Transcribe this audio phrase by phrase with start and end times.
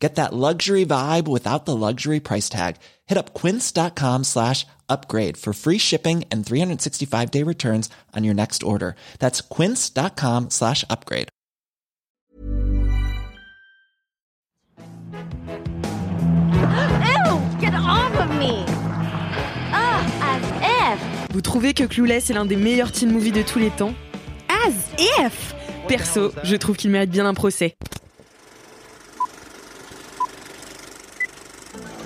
[0.00, 2.76] Get that luxury vibe without the luxury price tag.
[3.06, 8.62] Hit up quince.com slash upgrade for free shipping and 365 day returns on your next
[8.62, 8.96] order.
[9.18, 11.28] That's quince.com slash upgrade.
[17.04, 17.40] Ew!
[17.60, 18.64] Get off of me!
[19.72, 20.98] Ugh, as if!
[21.32, 23.94] Vous trouvez que Clueless est l'un des meilleurs teen movies de tous les temps
[24.48, 25.54] As if
[25.88, 27.76] Perso, je trouve qu'il mérite bien un procès.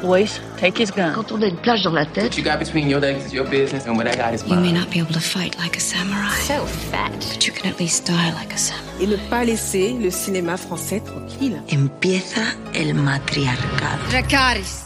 [0.04, 1.14] Boys, take his gun.
[1.14, 3.46] Quand on a une plage dans la tête, you got between your legs is your
[3.48, 4.74] business, and what I got is You may mine.
[4.74, 7.10] not be able to fight like a samurai, So fat.
[7.32, 8.84] but you can at least die like a samurai.
[9.00, 11.60] et ne pas laisser le cinéma français tranquille.
[11.70, 12.42] empieza
[12.74, 14.02] el matriarcado.
[14.10, 14.83] Dracarys.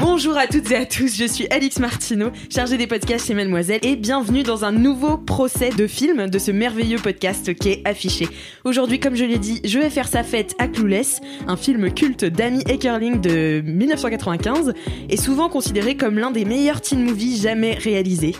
[0.00, 3.80] Bonjour à toutes et à tous, je suis Alix Martineau, chargée des podcasts chez Mademoiselle,
[3.82, 8.28] et bienvenue dans un nouveau procès de film de ce merveilleux podcast qui est affiché.
[8.64, 12.24] Aujourd'hui, comme je l'ai dit, je vais faire sa fête à Clueless, un film culte
[12.24, 14.72] d'Amy Eckerling de 1995,
[15.08, 18.34] et souvent considéré comme l'un des meilleurs teen movies jamais réalisés.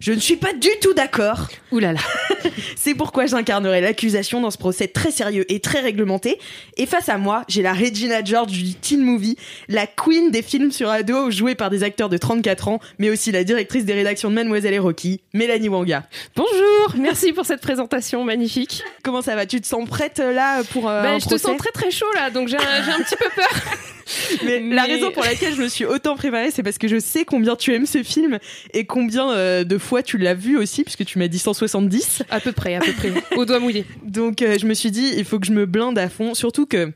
[0.00, 1.48] Je ne suis pas du tout d'accord.
[1.72, 2.00] Ouh là là.
[2.76, 6.38] C'est pourquoi j'incarnerai l'accusation dans ce procès très sérieux et très réglementé.
[6.78, 9.36] Et face à moi, j'ai la Regina George du teen movie,
[9.68, 13.30] la queen des films sur ado jouée par des acteurs de 34 ans, mais aussi
[13.30, 16.04] la directrice des rédactions de Mademoiselle et Rocky, Mélanie Wanga.
[16.34, 18.82] Bonjour, merci pour cette présentation magnifique.
[19.02, 19.44] Comment ça va?
[19.44, 22.10] Tu te sens prête euh, là pour euh, un je te sens très très chaud
[22.14, 23.50] là, donc j'ai un, j'ai un petit peu peur.
[24.44, 27.24] Mais la raison pour laquelle je me suis autant préparée, c'est parce que je sais
[27.24, 28.38] combien tu aimes ce film
[28.72, 32.22] et combien euh, de fois tu l'as vu aussi, puisque tu m'as dit 170.
[32.30, 33.84] À peu près, à peu près, au doigt mouillé.
[34.04, 36.66] Donc euh, je me suis dit, il faut que je me blinde à fond, surtout
[36.66, 36.92] que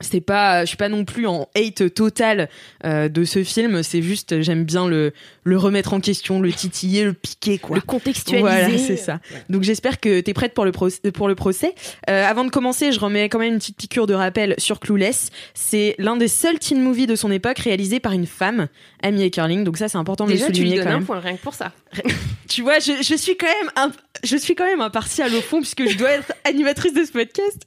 [0.00, 2.48] c'est pas, je suis pas non plus en hate total
[2.84, 3.82] euh, de ce film.
[3.82, 5.12] C'est juste, j'aime bien le
[5.44, 7.76] le remettre en question, le titiller, le piquer quoi.
[7.76, 8.40] Le contextualiser.
[8.48, 9.20] Voilà, c'est ça.
[9.50, 11.74] Donc j'espère que t'es prête pour le, pro- pour le procès.
[12.08, 15.28] Euh, avant de commencer, je remets quand même une petite piqûre de rappel sur Clueless.
[15.54, 18.68] C'est l'un des seuls teen movies de son époque réalisé par une femme,
[19.02, 19.64] Amy Eckerling.
[19.64, 21.36] Donc ça, c'est important de Déjà, le tu lui souligner donnes quand un point rien
[21.36, 21.72] que pour ça.
[22.46, 23.90] Tu vois, je, je suis quand même un,
[24.22, 27.62] je suis quand même impartiale au fond puisque je dois être animatrice de ce podcast.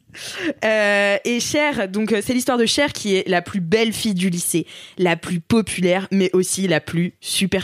[0.64, 4.30] Euh, et Cher, donc c'est l'histoire de Cher qui est la plus belle fille du
[4.30, 4.66] lycée,
[5.00, 7.14] la plus populaire, mais aussi la plus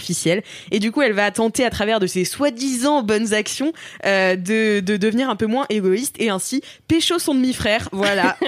[0.04, 0.44] superficielle.
[0.72, 3.74] Et du coup, elle va tenter à travers de ses soi-disant bonnes actions
[4.06, 7.90] euh, de, de devenir un peu moins égoïste et ainsi pécho son demi-frère.
[7.92, 8.38] Voilà.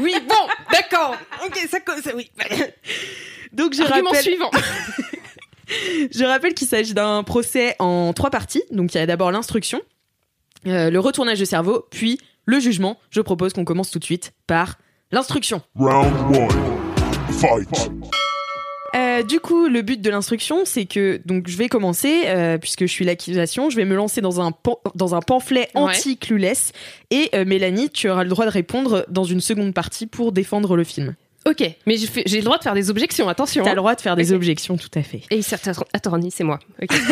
[0.00, 0.34] Oui, bon,
[0.72, 1.14] d'accord.
[1.44, 2.30] ok, ça, ça oui.
[3.52, 4.22] Donc je Argument rappelle.
[4.22, 4.50] suivant.
[6.12, 8.62] Je rappelle qu'il s'agit d'un procès en trois parties.
[8.70, 9.80] Donc il y a d'abord l'instruction,
[10.66, 12.98] euh, le retournage de cerveau, puis le jugement.
[13.10, 14.78] Je propose qu'on commence tout de suite par
[15.10, 15.62] l'instruction.
[15.76, 16.48] Round one.
[17.38, 17.90] Fight.
[19.18, 22.82] Euh, du coup, le but de l'instruction, c'est que donc je vais commencer euh, puisque
[22.82, 25.80] je suis l'accusation, je vais me lancer dans un pan- dans un pamphlet Ouais.
[25.82, 26.72] anti-clueless
[27.10, 30.76] et euh, Mélanie, tu auras le droit de répondre dans une seconde partie pour défendre
[30.76, 31.14] le film.
[31.44, 33.64] Ok, mais je j'ai le droit de faire des objections, attention.
[33.64, 35.22] T'as le droit de faire des objections, tout à fait.
[35.30, 36.58] Et certes, attorni, c'est moi.
[36.80, 36.90] Ok.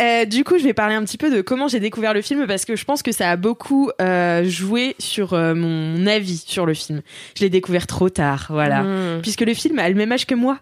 [0.00, 2.46] Euh, du coup, je vais parler un petit peu de comment j'ai découvert le film
[2.46, 6.64] parce que je pense que ça a beaucoup euh, joué sur euh, mon avis sur
[6.64, 7.02] le film.
[7.36, 8.82] Je l'ai découvert trop tard, voilà.
[8.82, 9.20] Hmm.
[9.20, 10.58] Puisque le film a le même âge que moi.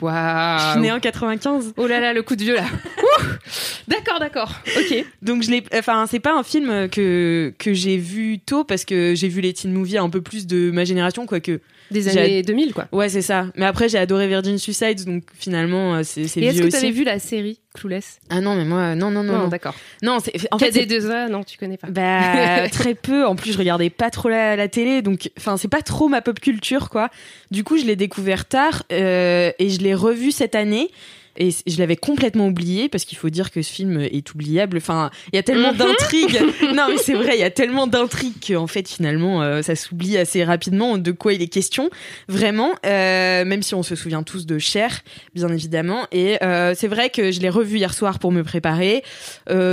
[0.00, 0.72] Je Waouh.
[0.72, 1.74] suis née en 95.
[1.76, 2.64] Oh là là, le coup de vieux là.
[3.88, 4.50] D'accord, d'accord.
[4.78, 5.04] Ok.
[5.22, 9.14] Donc je l'ai enfin c'est pas un film que que j'ai vu tôt parce que
[9.14, 11.60] j'ai vu les teen movies un peu plus de ma génération quoique.
[11.90, 12.88] Des années 2000 quoi.
[12.92, 13.48] Ouais, c'est ça.
[13.56, 16.90] Mais après j'ai adoré Virgin Suicide donc finalement euh, c'est c'est Et est-ce que t'avais
[16.90, 18.20] vu la série Clueless?
[18.30, 19.34] Ah non, mais moi non non non.
[19.34, 19.48] Non, non.
[19.48, 19.74] d'accord.
[20.02, 21.88] Non, c'est en fait c'est- KD2A, non, tu connais pas.
[21.88, 23.26] Bah très peu.
[23.26, 26.22] En plus, je regardais pas trop la, la télé, donc enfin c'est pas trop ma
[26.22, 27.10] pop culture quoi.
[27.50, 30.90] Du coup, je l'ai découvert tard euh, et je l'ai revu cette année.
[31.36, 34.76] Et je l'avais complètement oublié parce qu'il faut dire que ce film est oubliable.
[34.76, 35.78] Enfin, il y a tellement Mhm.
[35.78, 36.40] d'intrigues.
[36.74, 40.16] non, mais c'est vrai, il y a tellement d'intrigues qu'en fait, finalement, euh, ça s'oublie
[40.16, 41.90] assez rapidement de quoi il est question.
[42.28, 45.00] Vraiment, euh, même si on se souvient tous de Cher,
[45.34, 46.06] bien évidemment.
[46.12, 49.02] Et euh, c'est vrai que je l'ai revu hier soir pour me préparer.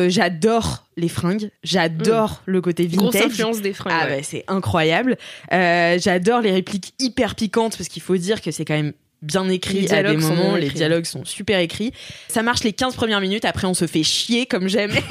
[0.08, 3.32] J'adore les fringues, j'adore le côté Grosse vintage.
[3.32, 3.94] influence des fringues.
[3.96, 4.18] Ah ouais.
[4.18, 5.18] bah, c'est incroyable.
[5.54, 9.48] Euh, J'adore les répliques hyper piquantes parce qu'il faut dire que c'est quand même bien
[9.50, 11.92] écrit à des moments, les dialogues sont super écrits.
[12.28, 14.92] Ça marche les 15 premières minutes, après on se fait chier comme j'aime.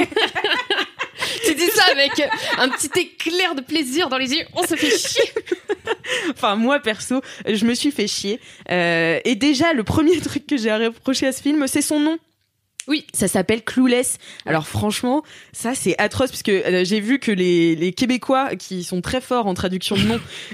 [1.44, 2.12] Tu dis ça avec
[2.58, 4.44] un petit éclair de plaisir dans les yeux.
[4.54, 5.30] On se fait chier.
[6.32, 8.40] enfin moi perso, je me suis fait chier.
[8.70, 12.00] Euh, et déjà le premier truc que j'ai à reprocher à ce film, c'est son
[12.00, 12.18] nom.
[12.88, 14.18] Oui, ça s'appelle Clueless.
[14.46, 15.22] Alors franchement,
[15.52, 19.20] ça c'est atroce parce que euh, j'ai vu que les, les Québécois qui sont très
[19.20, 20.02] forts en traduction de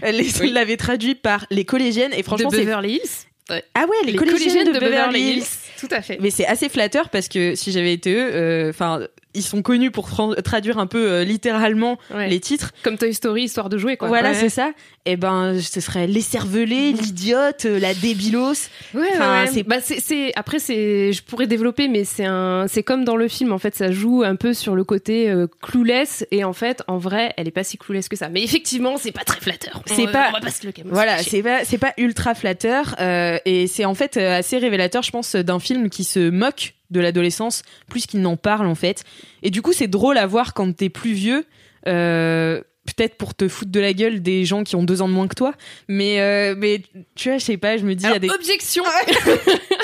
[0.05, 0.51] euh, les Oui.
[0.51, 3.27] l'avaient traduit par les collégiennes et franchement de c'est Beverly Hills.
[3.49, 5.45] Ah ouais les, collégiennes, de, Beverly Hills.
[5.79, 6.19] Tout à fait.
[6.21, 9.91] Mais c'est assez flatteur parce que si j'avais été eux, euh, enfin ils sont connus
[9.91, 10.09] pour
[10.45, 12.29] traduire un peu euh, littéralement Ouais.
[12.29, 12.73] les titres.
[12.83, 14.09] Comme Toy Story, histoire de jouer, quoi.
[14.09, 14.35] Voilà, Ouais.
[14.35, 14.73] c'est ça.
[15.05, 18.69] Et ben, ce serait l'écervelé, l'idiote, euh, la débilos.
[18.95, 19.51] Ouais, Enfin, ouais.
[19.53, 23.17] c'est- Bah, c'est, c'est- après c'est, je pourrais développer, mais c'est un, c'est comme dans
[23.17, 26.53] le film en fait, ça joue un peu sur le côté euh, clueless et en
[26.53, 28.29] fait, en vrai, elle est pas si clueless que ça.
[28.29, 29.83] Mais effectivement, c'est pas très flatteur.
[29.87, 30.89] C'est On- pas- on va pas se le cacher.
[30.91, 35.11] Voilà, c'est pas c'est pas ultra flatteur euh, et c'est en fait assez révélateur, je
[35.11, 39.05] pense, d'un film qui se moque de l'adolescence plus qu'il n'en parle en fait.
[39.43, 41.45] Et du coup, c'est drôle à voir quand t'es plus vieux.
[41.89, 42.61] euh,
[42.97, 45.27] Peut-être pour te foutre de la gueule des gens qui ont deux ans de moins
[45.27, 45.55] que toi,
[45.89, 46.83] mais euh, mais
[47.17, 48.85] tu vois, je sais pas, je me dis il y a Alors, des objection.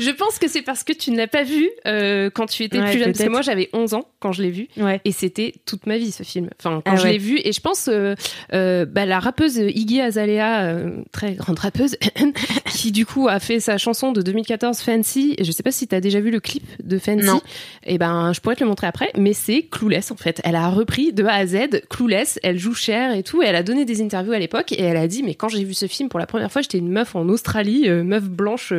[0.00, 2.78] je pense que c'est parce que tu ne l'as pas vu euh, quand tu étais
[2.78, 3.12] Ouais, plus jeune.
[3.12, 4.68] Parce que moi, j'avais 11 ans quand je l'ai vu.
[4.76, 5.00] ouais.
[5.04, 6.50] Et c'était toute ma vie ce film.
[6.58, 7.12] Enfin, quand Ah je ouais.
[7.12, 8.14] l'ai vu, et je pense euh,
[8.52, 11.96] euh, bah, la rappeuse Iggy Azalea, euh, très grande rappeuse,
[12.66, 15.34] qui du coup a fait sa chanson de 2014 Fancy.
[15.38, 17.24] Et je sais pas si tu as déjà vu le clip de Fancy.
[17.26, 17.40] Non.
[17.84, 20.40] Et ben, je pourrais te le montrer après, mais c'est Clueless en fait.
[20.44, 21.56] Elle a repris de A à Z
[21.90, 22.38] Clueless.
[22.42, 23.42] Elle joue cher et tout.
[23.42, 25.64] Et elle a donné des interviews à l'époque et elle a dit mais quand j'ai
[25.64, 28.72] vu ce film pour la première fois, j'étais une meuf en Australie, euh, meuf blanche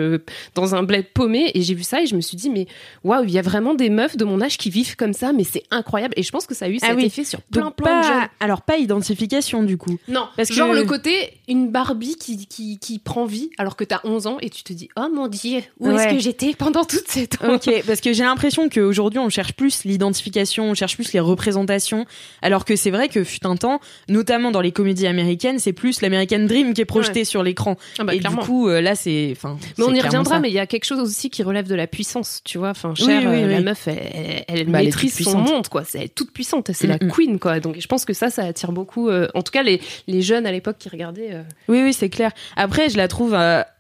[0.56, 2.68] dans un bled paumé et j'ai vu ça et je me suis dit mais
[3.04, 5.44] waouh, il y a vraiment des meufs de mon âge qui vivent comme ça, mais
[5.44, 6.14] c'est incroyable.
[6.18, 7.06] Et je pense que ça a eu Ah cet oui.
[7.06, 8.28] effet sur plein Donc plein de jeunes.
[8.40, 9.98] alors pas identification du coup.
[10.08, 13.84] Non, Parce genre que- le côté une Barbie qui, qui, qui prend vie alors que
[13.84, 16.84] t'as 11 ans et tu te dis oh mon dieu, où est-ce que j'étais pendant
[16.86, 20.96] toute cette temps Ok, parce que j'ai l'impression qu'aujourd'hui on cherche plus l'identification, on cherche
[20.96, 22.06] plus les représentations,
[22.42, 26.02] alors que c'est vrai que fut un temps, notamment dans les comédies américaines, c'est plus
[26.02, 27.78] l'American Dream qui est projeté sur l'écran.
[27.98, 28.42] Ah bah, et clairement.
[28.42, 29.58] du coup, euh, là c'est, enfin.
[29.78, 30.40] Mais on y reviendra, ça.
[30.40, 32.70] mais il y a quelque chose aussi qui relève de la puissance, tu vois.
[32.70, 33.64] Enfin, Oui, Cher, oui, euh, la oui.
[33.64, 35.84] meuf, elle, elle, elle Bah, elle est maîtrise toute son monde, quoi.
[35.86, 37.12] C'est elle est toute puissante, c'est Mm, la mm.
[37.12, 37.60] queen, quoi.
[37.60, 39.10] Donc, je pense que ça, ça attire beaucoup.
[39.10, 41.30] euh, en tout cas, les, les jeunes à l'époque qui regardaient.
[41.34, 42.32] euh, Oui, oui, c'est clair.
[42.56, 43.34] Après, je la trouve,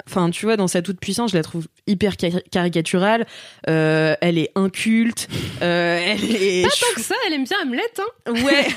[0.09, 3.25] enfin, tu vois, dans sa toute puissance, je la trouve hyper cari- caricaturale.
[3.69, 5.27] Euh, elle est inculte.
[5.61, 6.63] Euh, elle est.
[6.63, 8.31] Pas tant que ça, elle aime bien Hamlet, hein.
[8.44, 8.67] Ouais,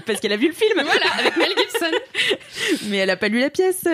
[0.06, 0.74] parce qu'elle a vu le film.
[0.74, 2.76] Voilà, avec Mel Gibson.
[2.88, 3.84] mais elle a pas lu la pièce.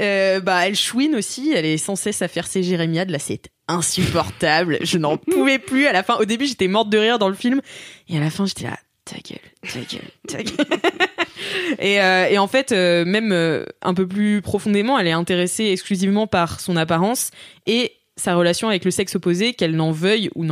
[0.00, 1.52] Euh, bah, elle chouine aussi.
[1.54, 3.10] Elle est sans cesse à faire ses jérémiades.
[3.10, 4.78] Là, c'est insupportable.
[4.82, 5.86] Je n'en pouvais plus.
[5.86, 7.60] À la fin, au début, j'étais morte de rire dans le film,
[8.08, 8.78] et à la fin, j'étais là.
[9.04, 10.80] Ta gueule, ta gueule, ta gueule.
[11.78, 15.66] et, euh, et en fait, euh, même euh, un peu plus profondément, elle est intéressée
[15.66, 17.30] exclusivement par son apparence
[17.66, 20.46] et sa relation avec le sexe opposé, qu'elle n'en veuille ou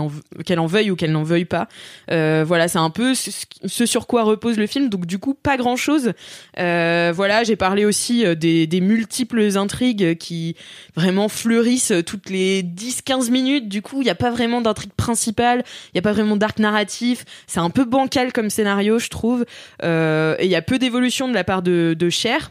[0.45, 1.69] qu'elle en veuille ou qu'elle n'en veuille pas.
[2.11, 4.89] Euh, voilà, c'est un peu ce, sur quoi repose le film.
[4.89, 6.13] Donc du coup, pas grand chose.
[6.59, 10.57] Euh, voilà, j'ai parlé aussi euh, des, multiples intrigues qui
[10.97, 13.69] vraiment fleurissent toutes les 10-15 minutes.
[13.69, 16.59] Du coup, il n'y a pas vraiment d'intrigue principale, il n'y a pas vraiment d'arc
[16.59, 17.27] narratif.
[17.47, 19.45] C'est un peu bancal comme scénario, je trouve.
[19.83, 22.51] Et il y a peu d'évolution de la part de Cher.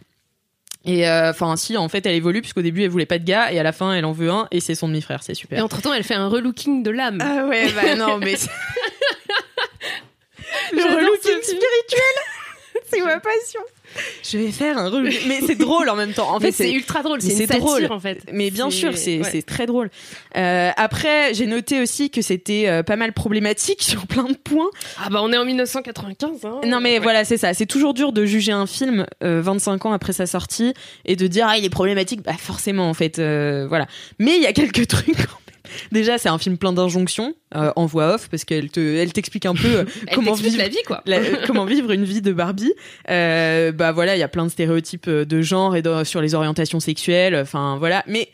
[0.86, 3.52] Et euh, enfin, si, en fait, elle évolue puisqu'au début, elle voulait pas de gars
[3.52, 5.64] et à la fin, elle en veut un et c'est son demi-frère, c'est Et super.
[5.64, 7.20] entre-temps, elle fait un relooking de l'âme.
[7.22, 8.36] Ah ouais, bah non, mais
[10.72, 12.16] le relooking spirituel,
[12.90, 13.62] c'est ma passion.
[14.24, 16.34] Je vais faire un relooking, mais c'est drôle en même temps.
[16.34, 17.88] En fait, c'est ultra drôle, c'est drôle.
[17.92, 18.20] en fait.
[18.32, 19.42] Mais bien sûr, c'est ouais.
[19.42, 19.90] très drôle.
[20.38, 24.70] Euh, après, j'ai noté aussi que c'était euh, pas mal problématique sur plein de points.
[25.04, 26.46] Ah bah on est en 1995.
[26.46, 26.62] Hein.
[26.66, 27.00] Non mais Ouais.
[27.00, 27.54] voilà, c'est ça.
[27.54, 30.74] C'est toujours dur de juger un film euh, 25 ans après sa sortie
[31.06, 32.22] et de dire ah il est problématique.
[32.22, 33.88] Bah forcément en fait, euh, voilà.
[34.20, 35.18] Mais il y a quelques trucs.
[35.92, 39.46] Déjà, c'est un film plein d'injonctions euh, en voix off parce qu'elle te, elle t'explique
[39.46, 41.02] un peu euh, comment vivre la vie quoi.
[41.06, 42.74] la- euh, comment vivre une vie de Barbie.
[43.10, 46.36] Euh, bah voilà, il y a plein de stéréotypes de genre et de- sur les
[46.36, 47.36] orientations sexuelles.
[47.36, 48.30] Enfin voilà, mais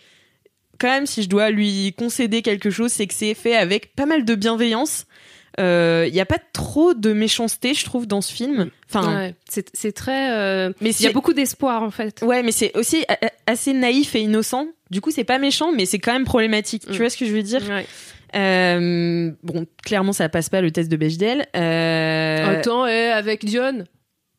[0.77, 4.06] quand même, si je dois lui concéder quelque chose, c'est que c'est fait avec pas
[4.06, 5.06] mal de bienveillance.
[5.57, 8.69] Il n'y a pas trop de méchanceté, je trouve, dans ce film.
[8.89, 9.35] Enfin, Ouais,
[9.74, 10.31] c'est très.
[10.31, 12.21] euh, mais Il y a beaucoup d'espoir en fait.
[12.21, 13.05] ouais, mais c'est aussi
[13.47, 14.67] assez naïf et innocent.
[14.91, 16.88] Du coup, c'est pas méchant, mais c'est quand même problématique.
[16.88, 16.91] Mm.
[16.91, 17.62] Tu vois ce que je veux dire?
[17.69, 17.85] Ouais.
[18.35, 21.45] Euh, Bon, clairement, ça passe pas le test de Bechdel.
[21.55, 23.85] Euh, Attends, eh, avec Dion,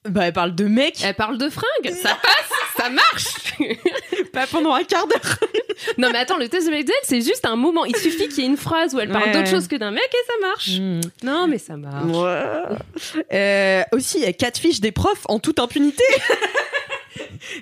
[0.08, 3.26] bah, elle parle de mec, elle parle de fringues, ça passe, ça marche.
[4.32, 5.38] pas pendant un quart d'heure.
[5.98, 7.84] non mais attends, le test de Bechdel, c'est juste un moment.
[7.84, 9.32] Il suffit qu'il y ait une phrase où elle parle Ouais.
[9.32, 10.78] d'autre chose que d'un mec et ça marche.
[10.80, 11.00] Mm.
[11.24, 12.16] Non mais ça marche.
[13.32, 16.04] Euh, aussi, il y a quatre fiches des profs en toute impunité.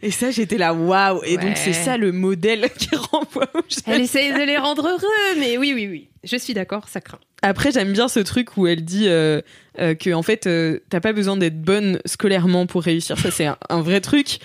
[0.02, 1.20] Et ça, j'étais là, waouh!
[1.24, 1.44] Et Ouais.
[1.44, 3.82] donc, c'est ça le modèle qui renvoie aux jeunes.
[3.94, 6.08] Elle essaye de les rendre heureux, mais oui, oui, oui.
[6.24, 7.18] Je suis d'accord, ça craint.
[7.42, 9.40] Après, j'aime bien ce truc où elle dit euh,
[9.78, 13.18] euh, que, en fait, euh, t'as pas besoin d'être bonne scolairement pour réussir.
[13.18, 14.38] Ça, c'est un, un vrai truc.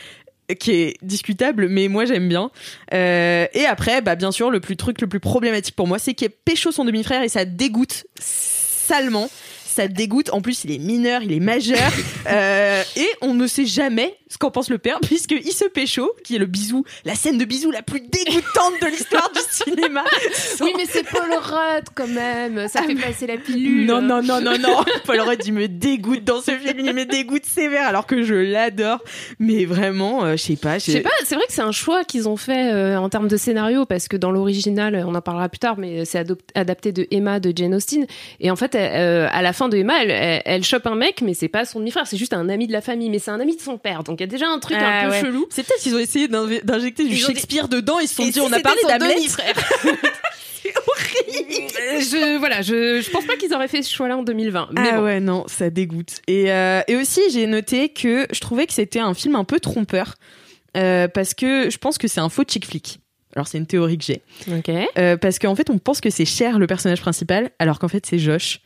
[0.56, 2.52] Qui est discutable, mais moi j'aime bien.
[2.94, 6.14] Euh, et après, bah bien sûr, le plus truc le plus problématique pour moi, c'est
[6.14, 9.30] qu'il pécho son demi-frère et ça dégoûte salement.
[9.66, 10.32] Ça dégoûte.
[10.34, 11.92] En plus, il est mineur, il est majeur,
[12.28, 16.36] euh, et on ne sait jamais ce qu'en pense le père, puisqu'il se pécho, qui
[16.36, 20.04] est le bisou, la scène de bisou la plus dégoûtante de l'histoire du cinéma.
[20.62, 22.68] Oui, mais c'est Paul Rudd quand même.
[22.68, 23.86] Ça fait passer la pilule.
[23.86, 24.84] Non, non, non, non, non.
[25.06, 26.80] Paul Rudd, il me dégoûte dans ce film.
[26.80, 29.04] Il me dégoûte sévère, alors que je l'adore.
[29.40, 30.78] Mais vraiment, euh, je sais pas.
[30.78, 33.28] Je sais pas, c'est vrai que c'est un choix qu'ils ont fait euh, en termes
[33.28, 36.24] de scénario, parce que dans l'original, on en parlera plus tard, mais c'est
[36.56, 38.06] adapté de Emma de Jane Austen.
[38.40, 41.34] Et en fait, euh, à la fin de Emma, elle, elle, chope un mec, mais
[41.34, 43.56] c'est pas son demi-frère, c'est juste un ami de la famille, mais c'est un ami
[43.56, 44.04] de son père.
[44.04, 45.22] Donc il y a déjà un truc un Ah peu ouais.
[45.22, 45.48] chelou.
[45.50, 48.00] C'est peut-être qu'ils ont essayé d'injecter du Shakespeare dedans.
[48.00, 49.16] Ils se sont Et dit, si on a parlé d'Hamlet.
[49.86, 49.92] Euh,
[52.02, 54.70] je voilà, je, je pense pas qu'ils auraient fait ce choix-là en 2020.
[54.74, 55.04] Mais ah bon.
[55.04, 56.22] ouais, non, ça dégoûte.
[56.28, 59.60] Et, euh, et aussi, j'ai noté que je trouvais que c'était un film un peu
[59.60, 60.16] trompeur.
[60.78, 63.00] euh, parce que je pense que c'est un faux chick flick.
[63.36, 64.22] Alors, c'est une théorie que j'ai.
[64.98, 68.06] Euh, parce qu'en fait, on pense que c'est Cher le personnage principal, alors qu'en fait,
[68.06, 68.60] c'est Josh.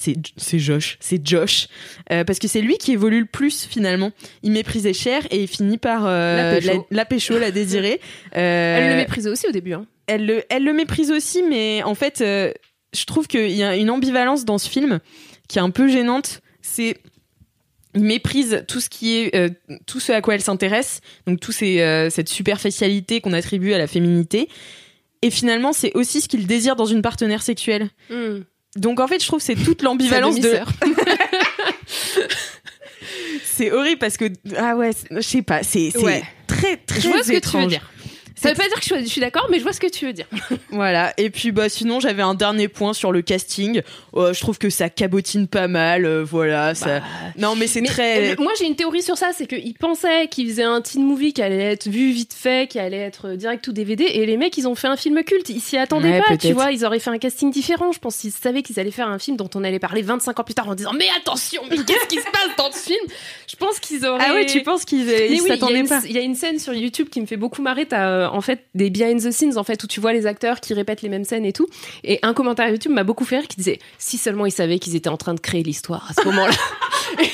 [0.00, 1.66] C'est Josh, c'est Josh,
[2.12, 4.12] Euh, parce que c'est lui qui évolue le plus finalement.
[4.42, 6.86] Il méprisait Cher et il finit par euh, La pécho.
[6.90, 8.00] la, la pécho, la désirer.
[8.32, 9.72] Elle Euh, le méprisait aussi au début.
[9.72, 9.86] Hein.
[10.06, 13.90] elle le, elle le méprise aussi, mais en fait, je trouve qu'il y a une
[13.90, 15.00] ambivalence dans ce film
[15.48, 16.40] qui est un peu gênante.
[16.62, 16.96] C'est
[17.94, 19.48] il méprise tout ce qui est euh,
[19.86, 23.78] tout ce à quoi elle s'intéresse, donc tout ces, euh, cette superficialité qu'on attribue à
[23.78, 24.48] la féminité.
[25.22, 27.88] Et finalement, c'est aussi ce qu'il désire dans une partenaire sexuelle.
[28.10, 28.40] Hmm.
[28.76, 30.58] Donc en fait, je trouve c'est toute l'ambivalence de.
[33.44, 36.22] C'est horrible parce que ah ouais, je sais pas, c'est Ouais.
[36.46, 37.68] très très Je vois ce que tu veux étrange.
[37.68, 37.90] dire.
[38.40, 40.12] Ça veut pas dire que je suis, d'accord, mais je vois ce que tu veux
[40.12, 40.26] dire.
[40.70, 41.12] Voilà.
[41.16, 43.82] Et puis bah sinon j'avais un dernier point sur le casting.
[44.14, 46.04] Euh, je trouve que ça cabotine pas mal.
[46.04, 46.74] euh, voilà.
[46.74, 47.00] Ça...
[47.36, 48.32] Non mais c'est Mais, très.
[48.32, 51.32] euh, moi j'ai une théorie sur ça, c'est qu'ils pensaient qu'ils faisaient un teen movie
[51.32, 54.56] qui allait être vu vite fait, qui allait être direct ou DVD, et les mecs
[54.58, 55.48] ils ont fait un film culte.
[55.48, 56.70] Ils s'y attendaient Ouais, pas, tu vois.
[56.70, 57.92] Ils auraient fait un casting différent.
[57.92, 60.44] Je pense qu'ils savaient qu'ils allaient faire un film dont on allait parler 25 ans
[60.44, 63.04] plus tard en disant mais attention, mais qu'est-ce qui se passe dans ce film?
[63.50, 64.22] Je pense qu'ils auraient.
[64.28, 66.74] Ah ouais, tu penses qu'ils oui, s'attendaient une- pas il y a une scène sur
[66.74, 67.86] YouTube qui me fait beaucoup marrer.
[67.86, 70.60] T'as euh, en fait des behind the scenes en fait où tu vois les acteurs
[70.60, 71.66] qui répètent les mêmes scènes et tout.
[72.04, 74.96] Et un commentaire YouTube m'a beaucoup fait rire qui disait si seulement ils savaient qu'ils
[74.96, 76.52] étaient en train de créer l'histoire à ce moment-là.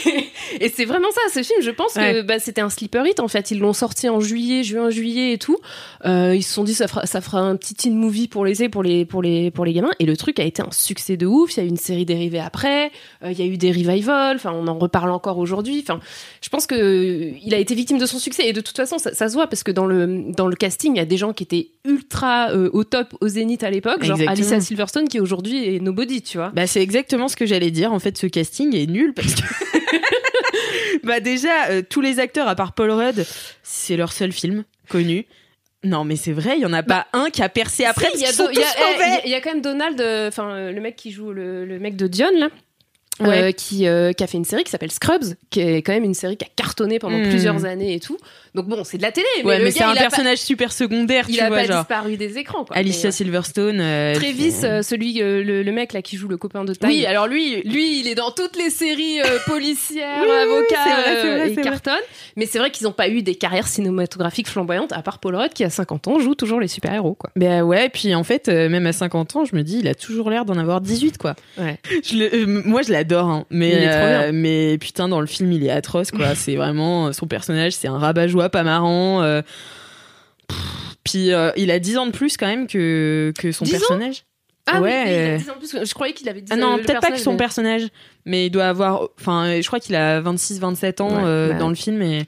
[0.07, 0.24] et
[0.61, 1.61] et c'est vraiment ça, ce film.
[1.63, 3.21] Je pense que bah, c'était un sleeper hit.
[3.21, 5.59] En fait, ils l'ont sorti en juillet, juin, juillet et tout.
[6.05, 8.69] Euh, ils se sont dit ça fera, ça fera un petit teen movie pour les
[8.69, 9.91] pour les pour les pour les gamins.
[9.99, 11.57] Et le truc a été un succès de ouf.
[11.57, 12.91] Il y a eu une série dérivée après.
[13.23, 14.37] Euh, il y a eu des revivals.
[14.37, 15.85] Enfin, on en reparle encore aujourd'hui.
[15.87, 16.01] Enfin,
[16.41, 19.13] je pense que il a été victime de son succès et de toute façon ça,
[19.15, 21.33] ça se voit parce que dans le dans le casting il y a des gens
[21.33, 24.19] qui étaient ultra euh, au top au zénith à l'époque genre.
[24.27, 27.93] Alicia Silverstone qui aujourd'hui est nobody tu vois Bah c'est exactement ce que j'allais dire.
[27.93, 29.43] En fait, ce casting est nul parce que.
[31.05, 33.25] bah déjà, euh, tous les acteurs à part Paul Rudd,
[33.63, 35.27] c'est leur seul film connu.
[35.83, 38.09] Non mais c'est vrai, il y en a pas un qui a percé après.
[38.15, 41.11] Il y a y y y quand même Donald euh, enfin euh, le mec qui
[41.11, 42.49] joue le, le mec de Dion là
[43.21, 43.53] Ouais.
[43.53, 46.15] qui, euh, qui a fait une série qui s'appelle Scrubs, qui est quand même une
[46.15, 47.29] série qui a cartonné pendant Hmm.
[47.29, 48.19] plusieurs années et tout.
[48.55, 51.35] Donc bon, c'est de la télé, mais, ouais, c'est un pas- personnage super secondaire, il
[51.37, 52.65] tu a vois, pas genre disparu des écrans.
[52.65, 52.77] Quoi.
[52.77, 53.81] Alicia Mais, Silverstone.
[53.81, 54.15] euh.
[54.15, 56.87] Travis, euh, celui, euh, le, le mec là qui joue le copain de Ty.
[56.87, 60.91] Oui, alors lui, Lui, il est dans toutes les séries euh, policières, Oui, avocats, c'est
[60.93, 61.63] vrai, c'est euh, vrai, vrai.
[61.63, 61.95] cartonne.
[62.37, 65.53] Mais c'est vrai qu'ils n'ont pas eu des carrières cinématographiques flamboyantes, à part Paul Rudd
[65.53, 67.15] qui, à 50 ans, joue toujours les super-héros.
[67.15, 67.31] quoi.
[67.35, 69.97] Ben ouais, puis en fait, euh, même à 50 ans, je me dis, il a
[69.97, 71.35] toujours l'air d'en avoir 18, quoi.
[71.59, 71.79] Ouais.
[72.05, 74.33] Je le- euh, moi, je l'adore, hein, mais, Il est trop euh, bien.
[74.33, 76.27] mais putain, dans le film, il est atroce, quoi.
[76.37, 79.23] c'est vraiment, euh, son personnage, c'est un rabat-joie pas marrant.
[79.23, 79.43] euh,
[81.05, 83.79] puis euh, il a 10 ans de plus, quand même, que, que son 10 ans
[83.79, 84.25] personnage.
[84.67, 85.39] Ah Ouais, oui, mais il a euh.
[85.39, 85.87] 10 ans de plus.
[85.89, 87.91] Je croyais qu'il avait 10 Ah non, le peut-être pas que son personnage, personnage,
[88.25, 89.09] mais il doit avoir.
[89.21, 91.55] Enfin, je crois qu'il a 26-27 ans Ouais, bah.
[91.59, 92.23] dans le film et.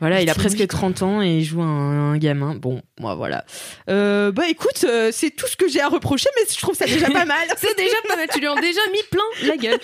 [0.00, 2.54] Voilà, il a presque lui, 30 ans et il joue un, un gamin.
[2.56, 3.44] Bon, moi voilà.
[3.88, 6.84] Euh, bah écoute, euh, c'est tout ce que j'ai à reprocher, mais je trouve ça
[6.84, 7.46] déjà pas mal.
[7.56, 9.78] C'est déjà pas mal, tu lui en as déjà mis plein la gueule.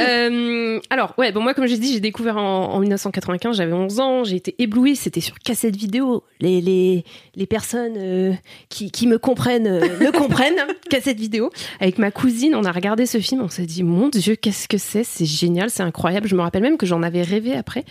[0.00, 4.00] Euh, alors, ouais, bon, moi, comme j'ai dit, j'ai découvert en, en 1995, j'avais 11
[4.00, 6.24] ans, j'ai été éblouie, c'était sur cassette vidéo.
[6.40, 8.38] Les, les, les personnes
[8.68, 11.50] qui, qui me comprennent me comprennent, cassette vidéo.
[11.80, 14.78] Avec ma cousine, on a regardé ce film, on s'est dit, mon Dieu, qu'est-ce que
[14.78, 15.04] c'est?
[15.04, 16.28] C'est génial, c'est incroyable.
[16.28, 17.84] Je me rappelle même que j'en avais rêvé après.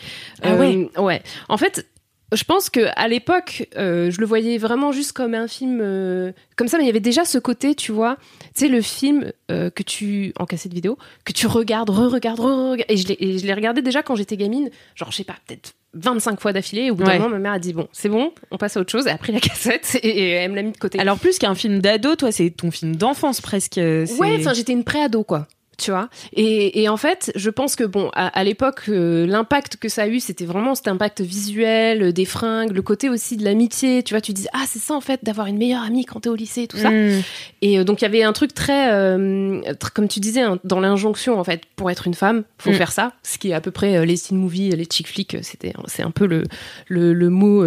[0.44, 1.22] Ah ouais Ouais.
[1.50, 1.86] En fait,
[2.34, 6.32] je pense que à l'époque, euh, je le voyais vraiment juste comme un film euh,
[6.58, 8.18] comme ça, mais il y avait déjà ce côté, tu vois,
[8.54, 12.86] tu sais, le film euh, que tu en cassette vidéo, que tu regardes, re-regardes, re-regardes,
[12.90, 13.08] et je
[13.48, 16.84] l'ai, regardé déjà quand j'étais gamine, genre je sais pas, peut-être 25 fois d'affilée.
[16.84, 17.18] Et au bout d'un Ouais.
[17.20, 19.08] moment, ma mère a dit bon, c'est bon, on passe à autre chose.
[19.08, 21.00] Elle a pris la cassette et, et elle me l'a mis de côté.
[21.00, 23.78] Alors plus qu'un film d'ado, toi, c'est ton film d'enfance presque.
[23.78, 24.06] ouais,
[24.40, 25.48] enfin j'étais une pré-ado quoi.
[25.78, 26.10] Tu vois.
[26.34, 30.04] Et, et en fait, je pense que bon, à, à l'époque, euh, l'impact que ça
[30.04, 34.02] a eu, c'était vraiment cet impact visuel, euh, des fringues, le côté aussi de l'amitié.
[34.04, 36.30] Tu vois, tu dis ah c'est ça en fait d'avoir une meilleure amie quand t'es
[36.30, 36.90] au lycée, tout ça.
[36.90, 37.22] Mm.
[37.62, 40.60] Et euh, donc il y avait un truc très, euh, tr- comme tu disais, hein,
[40.64, 42.74] dans l'injonction en fait, pour être une femme, faut Mm.
[42.74, 43.14] faire ça.
[43.24, 46.12] Ce qui est à peu près les teen movies, les chick flicks, c'était, c'est un
[46.12, 46.44] peu le
[46.88, 47.64] le, le mot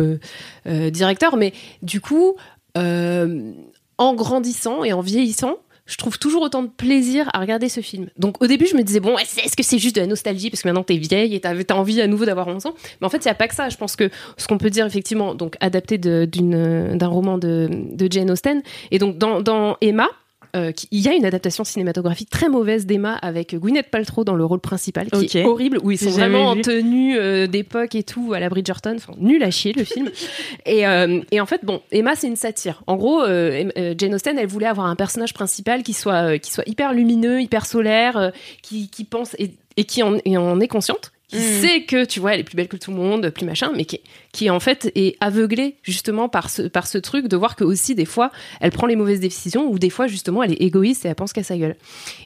[0.66, 1.36] directeur.
[1.36, 1.52] Mais
[1.82, 2.34] du coup,
[2.74, 5.56] en grandissant et en vieillissant.
[5.90, 8.08] Je trouve toujours autant de plaisir à regarder ce film.
[8.16, 10.48] Donc au début, je me disais, bon, est-ce que c'est juste de la nostalgie?
[10.48, 13.06] Parce que maintenant t'es vieille et t'as as envie à nouveau d'avoir 11 ans Mais
[13.06, 13.68] en fait, il n'y a pas que ça.
[13.68, 17.68] Je pense que ce qu'on peut dire effectivement, donc adapté d'un roman de,
[18.08, 20.08] Jane Austen, et donc dans Emma,
[20.56, 24.34] euh, qui- il y a une adaptation cinématographique très mauvaise d'Emma avec Gwyneth Paltrow dans
[24.34, 28.02] le rôle principal, qui est horrible, où ils sont vraiment en tenue euh, d'époque et
[28.02, 30.10] tout, à la Bridgerton, enfin nul à chier le film.
[30.66, 32.82] et, euh, et en fait, bon, Emma c'est une satire.
[32.86, 36.92] En gros, Jane Austen, elle voulait avoir un personnage principal qui soit, qui soit hyper
[36.94, 41.36] lumineux, hyper solaire, qui, qui pense et, et qui en, et en est consciente qui
[41.36, 41.62] Mm.
[41.62, 43.84] sait que tu vois elle est plus belle que tout le monde plus machin mais
[43.84, 44.00] qui,
[44.32, 47.94] qui en fait est aveuglée justement par ce par ce truc de voir que aussi
[47.94, 51.08] des fois elle prend les mauvaises décisions ou des fois justement elle est égoïste et
[51.08, 51.74] elle pense qu'à sa gueule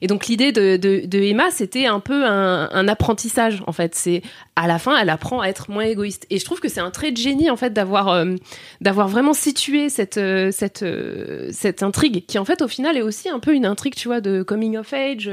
[0.02, 3.94] et donc l'idée de, de, de Emma c'était un peu un, un apprentissage en fait
[3.94, 4.22] c'est
[4.56, 6.90] à la fin elle apprend à être moins égoïste et je trouve que c'est un
[6.90, 8.34] trait de génie en fait d'avoir euh,
[8.80, 13.02] d'avoir vraiment situé cette euh, cette euh, cette intrigue qui en fait au final est
[13.02, 15.30] aussi un peu une intrigue tu vois de coming of age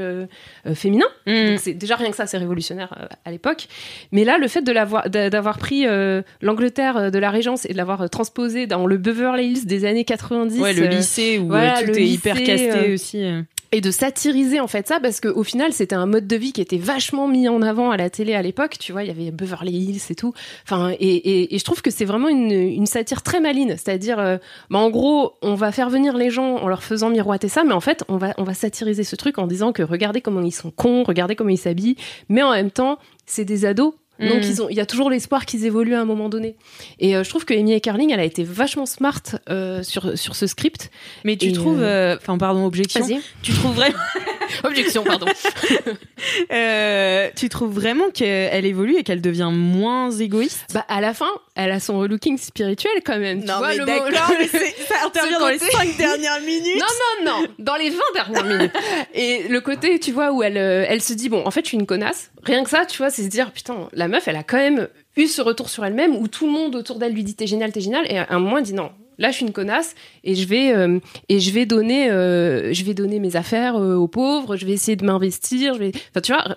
[0.74, 1.56] féminin Mm.
[1.58, 3.68] c'est déjà rien que ça, c'est révolutionnaire à l'époque.
[4.10, 6.22] Mais là, le fait de l'avoir, d'a- d'avoir pris euh,
[6.62, 9.84] l'Angleterre euh, de la Régence et de l'avoir euh, transposé dans le Beverly Hills des
[9.84, 13.24] années 90, Ouais, le euh, lycée où voilà, tout est hyper casté aussi.
[13.72, 16.60] et de satiriser en fait ça parce qu'au final c'était un mode de vie qui
[16.60, 19.30] était vachement mis en avant à la télé à l'époque tu vois il y avait
[19.30, 22.84] Beverly Hills et tout enfin et, et, et je trouve que c'est vraiment une, une
[22.86, 24.36] satire très maligne c'est-à-dire euh,
[24.70, 27.72] bah, en gros on va faire venir les gens en leur faisant miroiter ça mais
[27.72, 30.52] en fait on va on va satiriser ce truc en disant que regardez comment ils
[30.52, 31.96] sont cons regardez comment ils s'habillent
[32.28, 34.46] mais en même temps c'est des ados donc Mm.
[34.46, 36.54] ils ont, il y a toujours l'espoir qu'ils évoluent à un moment donné.
[37.00, 40.36] Et euh, je trouve que Amy Carling, elle a été vachement smart euh, sur sur
[40.36, 40.90] ce script.
[41.24, 43.04] Mais tu Et, trouves, euh, euh, enfin pardon, objection.
[43.06, 43.20] Vas-y.
[43.42, 43.96] Tu trouves vraiment,
[44.64, 45.26] Objection, pardon.
[46.52, 50.66] euh, tu trouves vraiment qu'elle évolue et qu'elle devient moins égoïste?
[50.74, 53.40] Bah, à la fin, elle a son relooking spirituel quand même.
[53.40, 53.92] tu vois, le mot-
[54.38, 56.78] mais c'est- ça intervient Ce dans les côté- cinq dernières minutes.
[56.78, 58.72] Non, non, non, dans les 20 dernières minutes.
[59.14, 61.68] Et le côté, tu vois, où elle, euh, elle se dit, bon, en fait, je
[61.68, 62.30] suis une connasse.
[62.44, 64.88] Rien que ça, tu vois, c'est se dire, putain, la meuf, elle a quand même
[65.16, 67.70] eu ce retour sur elle-même où tout le monde autour d'elle lui dit, t'es génial,
[67.72, 68.04] t'es génial.
[68.10, 70.72] Et à un moment, elle dit, non, là, je suis une connasse et je vais,
[70.74, 74.66] euh, et je vais donner, euh, je vais donner mes affaires euh, aux pauvres, je
[74.66, 76.56] vais essayer de m'investir, je vais, enfin, tu vois,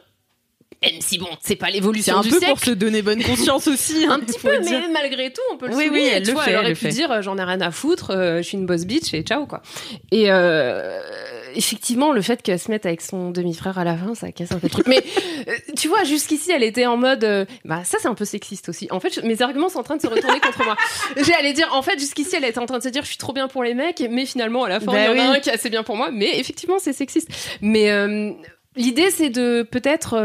[0.84, 3.68] même si bon, c'est pas C'est l'évolution un du peu pour se donner bonne conscience
[3.68, 4.06] aussi.
[4.08, 6.04] hein, Un petit peu, mais malgré tout, on peut le Oui, souligner.
[6.06, 6.90] oui, elle tu le vois, fait, elle aurait pu fait.
[6.90, 9.62] dire, j'en ai rien à foutre, euh, je suis une boss bitch et ciao, quoi.
[10.12, 11.00] Et euh,
[11.56, 14.60] effectivement, le fait qu'elle se mette avec son demi-frère à la fin, ça casse un
[14.60, 14.88] peu le truc.
[14.88, 15.04] Mais
[15.48, 18.70] euh, tu vois, jusqu'ici, elle était en mode, euh, bah ça, c'est un peu sexiste
[18.70, 18.88] aussi.
[18.92, 20.76] En fait, je- mes arguments sont en train de se retourner contre moi.
[21.18, 23.34] J'allais dire, en fait, jusqu'ici, elle était en train de se dire, je suis trop
[23.34, 25.40] bien pour les mecs, mais finalement, à la fin, Bah il y en a un
[25.40, 26.10] qui est assez bien pour moi.
[26.12, 27.30] Mais effectivement, c'est sexiste.
[27.62, 28.32] Mais euh,
[28.76, 30.16] l'idée, c'est de peut-être.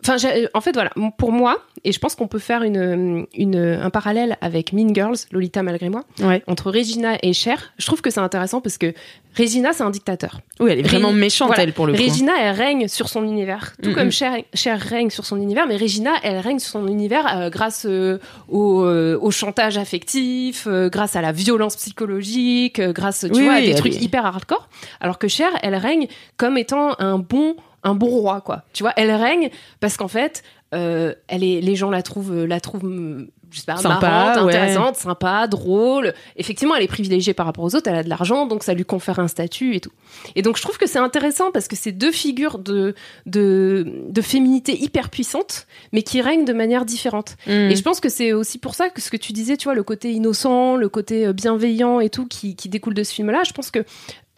[0.00, 3.26] Euh, Enfin, j'ai- en fait, voilà, pour moi, et je pense qu'on peut faire une,
[3.34, 6.42] une, un parallèle avec Mean Girls, Lolita malgré moi, Ouais.
[6.46, 7.72] entre Regina et Cher.
[7.78, 8.92] Je trouve que c'est intéressant parce que
[9.38, 10.40] Regina, c'est un dictateur.
[10.58, 11.62] Oui, elle est vraiment Ré- méchante, voilà.
[11.62, 12.02] elle, pour le coup.
[12.02, 15.76] Regina, elle règne sur son univers, tout comme Cher, Cher règne sur son univers, mais
[15.76, 20.88] Regina, elle règne sur son univers euh, grâce euh, au, euh, au chantage affectif, euh,
[20.88, 24.24] grâce à la violence psychologique, euh, grâce, tu Oui, vois, à des trucs est- hyper
[24.26, 24.68] hardcore.
[25.00, 28.64] Alors que Cher, elle règne comme étant un bon un bon roi quoi.
[28.72, 30.42] Tu vois elle règne parce qu'en fait
[30.74, 34.54] euh, elle est les gens la trouvent la trouvent je sais pas Sympa, marrante ouais.
[34.56, 38.46] intéressante sympa drôle effectivement elle est privilégiée par rapport aux autres elle a de l'argent
[38.46, 39.92] donc ça lui confère un statut et tout
[40.36, 42.94] et donc je trouve que c'est intéressant parce que c'est deux figures de
[43.26, 47.70] de de féminité hyper puissantes mais qui règnent de manière différente Mm.
[47.70, 49.74] et je pense que c'est aussi pour ça que ce que tu disais, tu vois,
[49.74, 53.42] le côté innocent, le côté euh, bienveillant et tout qui, qui découle de ce film-là,
[53.46, 53.80] je pense que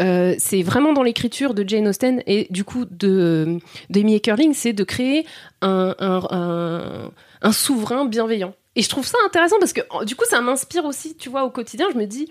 [0.01, 3.59] euh, c'est vraiment dans l'écriture de Jane Austen et du coup de
[3.91, 5.27] d'Amy Curling, c'est de créer
[5.61, 7.11] un, un, un,
[7.43, 8.55] un souverain bienveillant.
[8.77, 11.51] Et je trouve ça intéressant parce que du coup, ça m'inspire aussi, tu vois, au
[11.51, 11.87] quotidien.
[11.93, 12.29] Je me dis,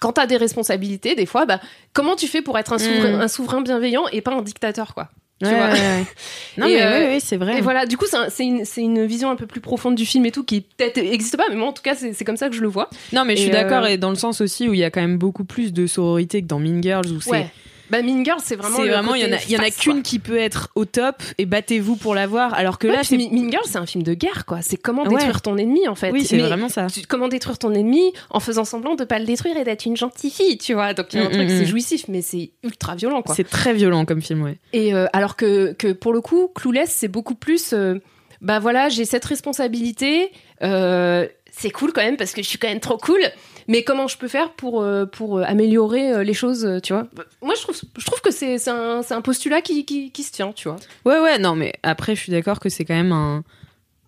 [0.00, 1.60] quand t'as des responsabilités, des fois, bah,
[1.92, 3.20] comment tu fais pour être un souverain, Mm.
[3.20, 5.08] un souverain bienveillant et pas un dictateur, quoi?
[5.42, 5.68] Tu Ouais, vois?
[5.68, 6.04] ouais, ouais.
[6.58, 7.58] Non, Et, mais euh, oui, oui, c'est vrai.
[7.58, 8.44] et voilà, du coup, c'est un- c'est
[8.82, 11.56] une, vision un peu plus profonde du film et tout, qui peut-être existe pas, mais
[11.56, 12.90] moi, en tout cas, c'est comme ça que je le vois.
[13.12, 14.90] Non, mais je suis d'accord, euh, et dans le sens aussi où il y a
[14.90, 17.50] quand même beaucoup plus de sororité que dans Mean Girls, où c'est.
[17.90, 18.76] Bah Mean Girls, c'est vraiment.
[18.78, 21.22] C'est le vraiment, il y en a, y en qu'une qui peut être au top
[21.38, 22.54] et battez-vous pour l'avoir.
[22.54, 24.62] Alors que Ouais, là, c'est Mean Girls, c'est un film de guerre, quoi.
[24.62, 25.10] C'est comment Ouais.
[25.16, 26.10] détruire ton ennemi, en fait.
[26.10, 26.86] Oui, c'est vraiment ça.
[26.86, 29.96] tu- Comment détruire ton ennemi en faisant semblant de pas le détruire et d'être une
[29.96, 30.94] gentille fille, tu vois.
[30.94, 31.66] Donc il y a un Mm, truc, mm, c'est mm.
[31.66, 33.34] jouissif, mais c'est ultra violent, quoi.
[33.34, 34.58] c'est très violent comme film, ouais.
[34.72, 37.72] Et euh, alors que, que pour le coup, Clueless, c'est beaucoup plus.
[37.72, 37.96] euh,
[38.40, 40.30] bah voilà, j'ai cette responsabilité.
[40.62, 43.20] euh, c'est cool quand même parce que je suis quand même trop cool.
[43.68, 47.06] Mais comment je peux faire pour, euh, pour euh, améliorer euh, les choses, tu vois?
[47.14, 50.10] Bah, Moi, je trouve, je trouve que c'est c'est un, c'est un postulat qui, qui,
[50.10, 50.76] qui se tient, tu vois.
[51.04, 53.42] Ouais, ouais, non, mais après, je suis d'accord que c'est quand même un,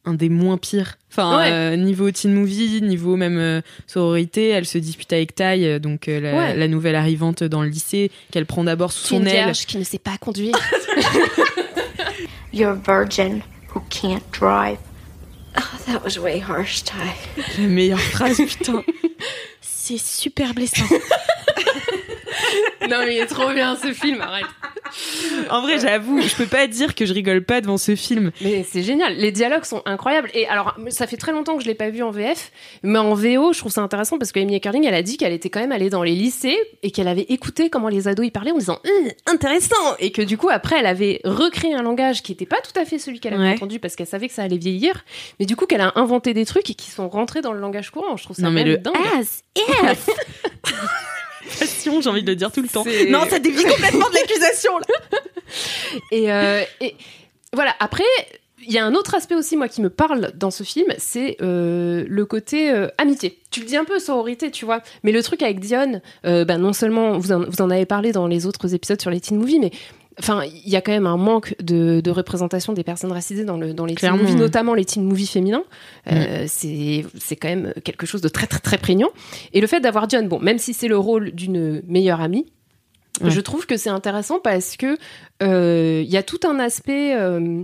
[0.04, 0.96] un des moins pires.
[1.10, 1.50] Enfin, Ouais.
[1.52, 6.08] euh, niveau teen movie, niveau même euh, sororité, elle se dispute avec Ty, euh, donc
[6.08, 6.56] euh, la, Ouais.
[6.56, 9.44] la nouvelle arrivante dans le lycée, qu'elle prend d'abord sous son une aile.
[9.44, 10.56] vierge qui ne sait pas conduire.
[12.52, 13.42] You're a virgin
[13.74, 14.78] who can't drive.
[15.86, 17.14] That was way harsh, Ty.
[17.58, 18.84] La meilleure phrase, putain.
[19.84, 20.84] C'est super blessant.
[22.88, 24.46] non, mais il est trop bien ce film, arrête.
[25.48, 28.30] En vrai, j'avoue, je peux pas dire que je rigole pas devant ce film.
[28.42, 30.28] Mais c'est génial, les dialogues sont incroyables.
[30.34, 33.14] Et alors, ça fait très longtemps que je l'ai pas vu en VF, mais en
[33.14, 35.60] VO, je trouve ça intéressant parce que Amy Curling, elle a dit qu'elle était quand
[35.60, 38.58] même allée dans les lycées et qu'elle avait écouté comment les ados y parlaient en
[38.58, 42.46] disant Hum, intéressant et que du coup après elle avait recréé un langage qui était
[42.46, 43.54] pas tout à fait celui qu'elle avait Ouais.
[43.54, 45.04] entendu parce qu'elle savait que ça allait vieillir,
[45.40, 47.90] mais du coup qu'elle a inventé des trucs et qui sont rentrés dans le langage
[47.90, 48.16] courant.
[48.18, 48.94] Je trouve ça Non, mais le dingue.
[49.18, 49.42] as
[51.58, 52.84] Passion, j'ai envie de le dire tout le temps.
[53.08, 54.86] Non, ça dévie complètement de l'accusation là.
[56.10, 56.94] Et, euh, et
[57.52, 58.04] voilà, après,
[58.64, 61.36] il y a un autre aspect aussi, moi, qui me parle dans ce film, c'est
[61.42, 63.38] euh, le côté euh, amitié.
[63.50, 64.80] Tu le dis un peu, sororité, tu vois.
[65.02, 68.26] Mais le truc avec Dion, bah, non seulement, vous en, vous en avez parlé dans
[68.26, 69.72] les autres épisodes sur les teen movies, mais
[70.22, 73.56] Enfin, il y a quand même un manque de, de représentation des personnes racisées dans,
[73.56, 74.40] le, dans les teen Clairement, movies, ouais.
[74.40, 75.64] notamment les teen movies féminins.
[76.10, 77.04] Euh, c'est
[77.40, 79.08] quand même quelque chose de très très très prégnant.
[79.52, 82.46] Et le fait d'avoir Dion, bon, même si c'est le rôle d'une meilleure amie,
[83.22, 83.30] Ouais.
[83.30, 84.96] je trouve que c'est intéressant parce que
[85.42, 87.62] euh, il y a tout un aspect euh,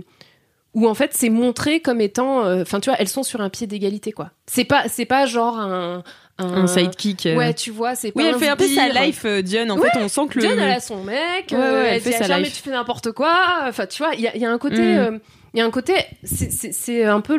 [0.73, 3.49] où en fait c'est montré comme étant, euh, enfin tu vois, elles sont sur un
[3.49, 4.31] pied d'égalité quoi.
[4.47, 6.03] C'est pas c'est pas genre un
[6.37, 7.25] Un sidekick.
[7.25, 7.35] euh.
[7.35, 9.69] Ouais, tu vois, c'est pas Oui, elle fait un peu sa life, euh, Dion.
[9.69, 10.41] En Ouais, fait, on sent que le.
[10.41, 12.55] Diane, elle a son mec, Ouais, euh, ouais, elle elle, fait dit sa jamais life.
[12.55, 13.35] tu fais n'importe quoi.
[13.67, 15.19] Enfin, tu vois, il y, a- il y a un côté, Mm.
[15.53, 17.37] Il y a un côté, c'est- un peu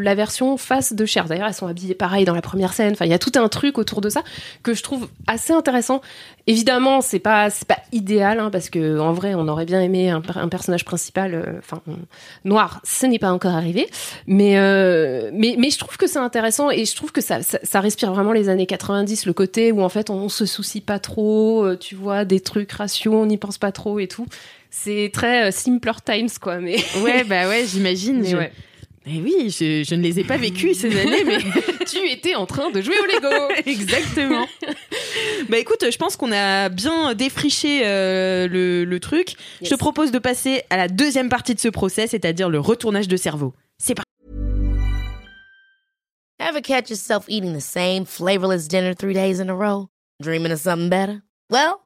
[0.00, 1.26] la version face de Cher.
[1.26, 2.92] D'ailleurs, elles sont habillées pareil dans la première scène.
[2.92, 4.22] Enfin, il y a tout un truc autour de ça
[4.62, 6.00] que je trouve assez intéressant.
[6.48, 10.10] Évidemment, c'est pas c'est pas idéal hein, parce que en vrai, on aurait bien aimé
[10.10, 11.82] un, per- un personnage principal, euh, enfin
[12.44, 12.80] noir.
[12.84, 13.88] Ce n'est pas encore arrivé,
[14.26, 17.38] mais euh, mais mais je trouve que c'est intéressant et je trouve que ça,
[17.80, 21.64] respire vraiment les années 90, le côté où en fait on se soucie pas trop,
[21.64, 24.26] euh, tu vois, des trucs raciaux, on n'y pense pas trop et tout.
[24.70, 28.20] C'est très euh, simpler times quoi, mais Ouais, bah ouais, j'imagine.
[28.20, 28.52] mais Je- ouais.
[29.08, 31.38] Mais oui, je, je ne les ai pas vécues ces années, mais
[31.86, 33.52] tu étais en train de jouer au Lego.
[33.66, 34.48] exactement.
[35.48, 39.36] bah écoute, je pense qu'on a bien défriché euh, le, le truc.
[39.62, 43.06] Je te propose de passer à la deuxième partie de ce procès, c'est-à-dire le retournage
[43.06, 43.54] de cerveau.
[43.78, 44.10] C'est parti.
[46.40, 49.88] Ever catch yourself eating the same flavorless dinner three days in a row?
[50.20, 51.22] Dreaming of something better?
[51.50, 51.85] Well,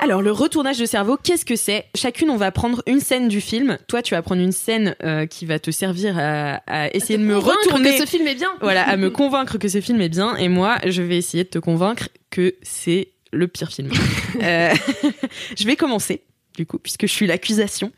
[0.00, 1.86] Alors le retournage de cerveau, qu'est-ce que c'est?
[1.96, 3.78] Chacune, on va prendre une scène du film.
[3.88, 7.24] Toi, tu vas prendre une scène euh, qui va te servir à, à essayer de
[7.24, 7.90] me Convaincre retourner.
[7.90, 8.50] que ce film est bien.
[8.60, 10.36] Voilà, à me convaincre que ce film est bien.
[10.36, 13.90] Et moi, je vais essayer de te convaincre que c'est le pire film.
[14.42, 14.72] Euh,
[15.58, 16.22] je vais commencer,
[16.56, 17.90] du coup, puisque je suis l'accusation.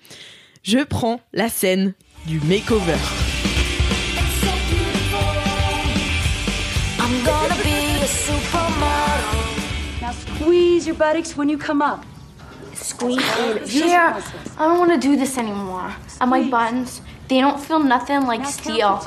[0.62, 1.92] Je prends la scène
[2.26, 2.94] du makeover.
[6.98, 8.59] I'm gonna be a supermodel.
[10.10, 12.04] Now squeeze your buttocks when you come up.
[12.74, 13.62] Squeeze in.
[13.68, 14.20] Here,
[14.58, 15.94] I don't want to do this anymore.
[16.20, 19.04] And my buttons, they don't feel nothing like steel.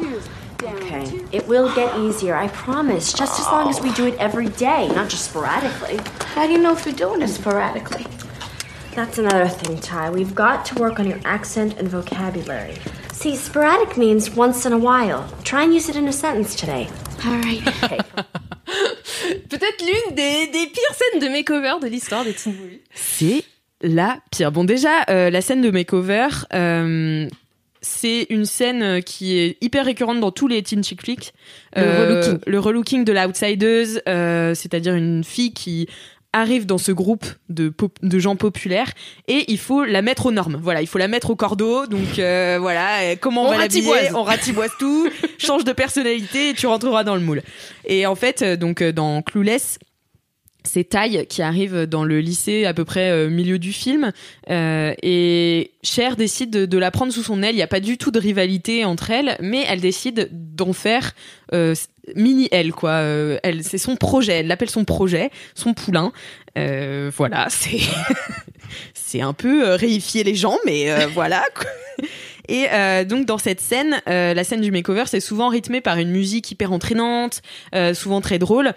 [0.64, 1.26] Okay.
[1.34, 3.12] It will get easier, I promise.
[3.12, 6.00] Just as long as we do it every day, not just sporadically.
[6.36, 8.08] How do you know if you're doing it sporadically?
[8.96, 10.10] That's another thing, Ty.
[10.10, 12.78] We've got to work on your accent and vocabulary.
[13.12, 15.28] See, sporadic means once in a while.
[15.44, 16.88] Try and use it in a sentence today.
[17.26, 18.06] All right.
[19.64, 22.80] Peut-être l'une des, des pires scènes de makeover de l'histoire des teen movies.
[22.94, 23.44] C'est
[23.82, 24.52] la pire.
[24.52, 27.30] Bon, déjà, euh, la scène de makeover, euh,
[27.80, 31.34] c'est une scène qui est hyper récurrente dans tous les teen chick flicks.
[31.78, 32.40] Le relooking.
[32.46, 35.88] Le relooking de l'outsideuse, euh, c'est-à-dire une fille qui
[36.34, 38.92] arrive dans ce groupe de, pop- de gens populaires
[39.28, 40.60] et il faut la mettre aux normes.
[40.62, 41.86] Voilà, il faut la mettre au cordeau.
[41.88, 44.12] Donc euh, voilà, euh, comment on, On va l'habiller.
[44.16, 47.44] On ratiboise tout, change de personnalité et tu rentreras dans le moule.
[47.86, 49.78] Et en fait, euh, donc dans Clueless,
[50.66, 54.14] c'est Ty qui arrive dans le lycée à peu près euh, milieu du film
[54.50, 57.52] euh, et Cher décide de, de la prendre sous son aile.
[57.54, 61.12] Il n'y a pas du tout de rivalité entre elles, mais elle décide d'en faire
[61.54, 61.76] euh,
[62.16, 62.92] mini elle quoi.
[62.92, 64.40] Euh, elle, c'est son projet.
[64.40, 66.12] Elle l'appelle son projet, son poulain.
[66.58, 67.80] Euh, voilà, c'est
[68.94, 71.44] c'est un peu euh, réifier les gens, mais voilà.
[71.56, 71.70] quoi.
[72.50, 72.68] Et
[73.06, 76.74] donc dans cette scène, la scène du makeover, c'est souvent rythmé par une musique hyper
[76.74, 77.42] entraînante,
[77.94, 78.74] souvent très drôle.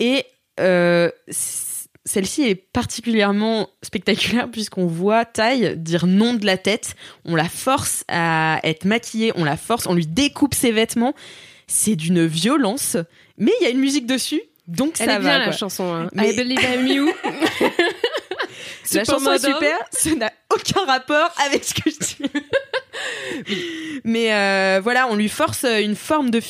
[0.00, 0.24] Et
[0.58, 6.96] celle-ci est particulièrement spectaculaire puisqu'on voit Ty dire non de la tête.
[7.24, 11.14] On la force à être maquillée, on la force, on lui découpe ses vêtements.
[11.66, 12.96] C'est d'une violence,
[13.38, 15.38] mais il y a une musique dessus, donc Elle ça est bien va.
[15.38, 15.52] la quoi.
[15.56, 15.92] chanson.
[15.92, 16.08] hein.
[16.12, 17.10] Mais- I believe I'm you.
[18.92, 22.16] La chanson est super, ça n'a aucun rapport avec ce que je dis.
[24.04, 26.40] Mais euh, voilà, on lui force une forme de,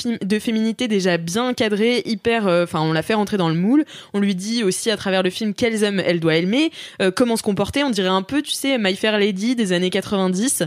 [0.40, 2.46] féminité déjà bien cadrée, hyper.
[2.46, 3.84] euh, Enfin, on la fait rentrer dans le moule.
[4.12, 7.36] On lui dit aussi à travers le film quels hommes elle doit aimer, euh, comment
[7.36, 7.82] se comporter.
[7.84, 10.64] On dirait un peu, tu sais, My Fair Lady des années 90.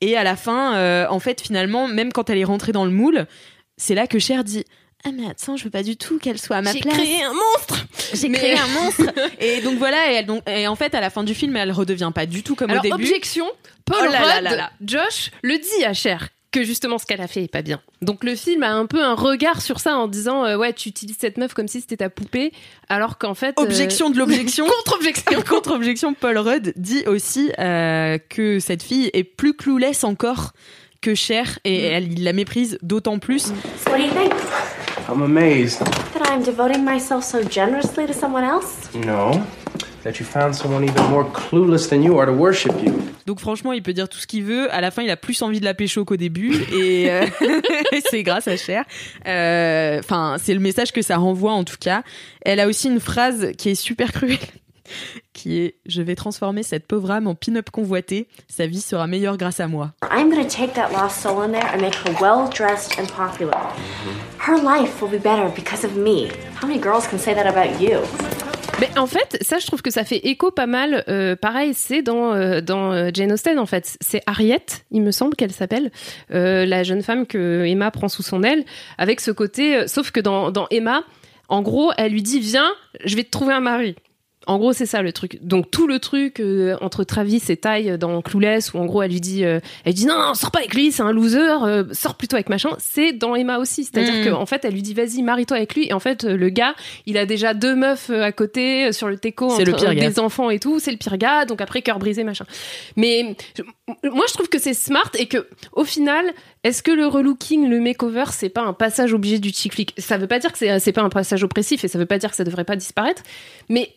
[0.00, 2.90] Et à la fin, euh, en fait, finalement, même quand elle est rentrée dans le
[2.90, 3.26] moule,
[3.76, 4.64] c'est là que Cher dit.
[5.06, 6.94] Ah mais attends, je veux pas du tout qu'elle soit à ma J'ai place.
[6.96, 7.86] créé un monstre.
[8.14, 9.02] J'ai Mais- créé un monstre.
[9.38, 11.72] et donc voilà, et, elle, donc, et en fait, à la fin du film, elle
[11.72, 12.94] redevient pas du tout comme Alors au début.
[13.04, 13.44] objection,
[13.84, 14.70] Paul Oh là Rudd, là là.
[14.82, 17.82] Josh le dit à Cher que justement ce qu'elle a fait est pas bien.
[18.00, 20.88] Donc le film a un peu un regard sur ça en disant euh, ouais tu
[20.88, 22.52] utilises cette meuf comme si c'était ta poupée
[22.88, 24.64] alors qu'en fait euh, Objection de l'objection.
[24.84, 30.52] contre-objection Contre-objection, Paul Rudd dit aussi euh, que cette fille est plus clouless encore
[31.04, 33.42] que Cher et elle il la méprise d'autant plus.
[33.84, 34.32] So what do you think?
[35.08, 35.80] I'm amazed.
[36.14, 38.88] That I'm devoting myself so generously to someone else?
[38.94, 39.32] No.
[40.02, 42.92] That you found someone even more clueless than you are to worship you.
[43.26, 44.72] Donc franchement, il peut dire tout ce qu'il veut.
[44.72, 47.26] À la fin, il a plus envie de la pécho qu'au début, et euh,
[48.10, 48.84] c'est grâce à Cher.
[49.26, 52.02] Euh, Enfin, c'est le message que ça renvoie en tout cas.
[52.42, 54.38] Elle a aussi une phrase qui est super cruelle,
[55.32, 58.28] qui est "Je vais transformer cette pauvre âme en pin-up convoité.
[58.48, 61.66] Sa vie sera meilleure grâce à moi." I'm gonna take that lost soul in there
[61.74, 63.56] and make her well dressed and popular.
[64.46, 66.28] Her life will be better because of me.
[66.62, 67.98] How many girls can say that about you?
[68.80, 71.04] Mais en fait, ça, je trouve que ça fait écho pas mal.
[71.08, 73.96] euh, pareil, c'est dans, euh, dans euh, Jane Austen, en fait.
[74.00, 75.92] C'est Harriet, il me semble qu'elle s'appelle,
[76.32, 78.64] euh, la jeune femme que Emma prend sous son aile,
[78.98, 79.76] avec ce côté.
[79.76, 81.04] euh, sauf que dans, dans Emma,
[81.48, 82.68] en gros, elle lui dit Viens,
[83.04, 83.94] je vais te trouver un mari.
[84.46, 85.38] En gros, c'est ça le truc.
[85.42, 89.10] Donc tout le truc euh, entre Travis et Ty dans Clueless, où en gros elle
[89.10, 91.84] lui dit, euh, elle dit non, non, sors pas avec lui, c'est un loser, euh,
[91.92, 92.70] sors plutôt avec machin.
[92.78, 94.30] C'est dans Emma aussi, c'est-à-dire Mm.
[94.36, 96.74] qu'en fait elle lui dit vas-y marie-toi avec lui, et en fait euh, le gars,
[97.06, 99.94] il a déjà deux meufs euh, à côté euh, sur le teco, le pire euh,
[99.94, 101.44] des enfants et tout, c'est le pire gars.
[101.46, 102.44] Donc après cœur brisé machin.
[102.96, 103.62] Mais je-
[104.10, 106.24] moi je trouve que c'est smart et que au final,
[106.64, 110.16] est-ce que le relooking, le makeover, c'est pas un passage obligé du chick flick Ça
[110.18, 112.30] veut pas dire que c'est c'est pas un passage oppressif et ça veut pas dire
[112.30, 113.22] que ça devrait pas disparaître,
[113.68, 113.90] mais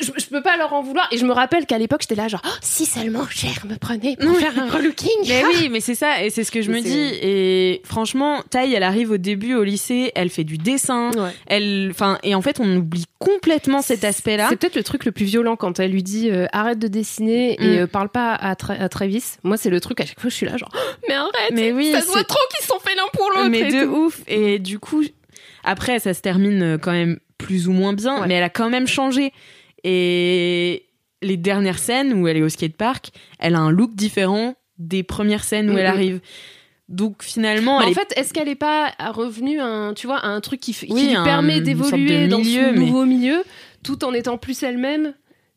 [0.00, 1.06] je, je peux pas leur en vouloir.
[1.12, 4.16] Et je me rappelle qu'à l'époque, j'étais là, genre, Oh, si seulement Cher me prenait
[4.16, 5.10] pour faire un relooking.
[5.28, 7.18] Mais oui, mais c'est ça, et c'est ce que je Mais me dis.
[7.22, 11.30] Et franchement, Taï, elle arrive au début au lycée, elle fait du dessin, Ouais.
[11.46, 14.46] elle, enfin, et en fait, on oublie complètement cet aspect-là.
[14.48, 17.54] C'est peut-être le truc le plus violent quand elle lui dit euh, arrête de dessiner
[17.60, 17.78] et Mm.
[17.82, 19.24] euh, parle pas à, Tra- à Travis.
[19.42, 21.72] Moi, c'est le truc à chaque fois, je suis là, genre, Oh, mais arrête, Mais
[21.72, 23.48] oui, ça se voit trop qu'ils sont fait l'un pour l'autre.
[23.50, 23.90] mais de tout.
[23.94, 24.20] ouf.
[24.26, 25.02] Et du coup,
[25.64, 28.26] après, ça se termine euh, quand même plus ou moins bien, Ouais.
[28.28, 29.32] mais elle a quand même changé.
[29.88, 30.86] Et
[31.22, 35.44] les dernières scènes où elle est au skatepark, elle a un look différent des premières
[35.44, 35.78] scènes où Mhm.
[35.78, 36.20] elle arrive.
[36.88, 40.06] Donc finalement, Mais elle en est fait, est-ce qu'elle est pas revenue à un, tu
[40.06, 43.42] vois, un truc qui, qui Oui, lui un- permet d'évoluer dans son mais- nouveau milieu,
[43.84, 45.14] tout en étant plus elle-même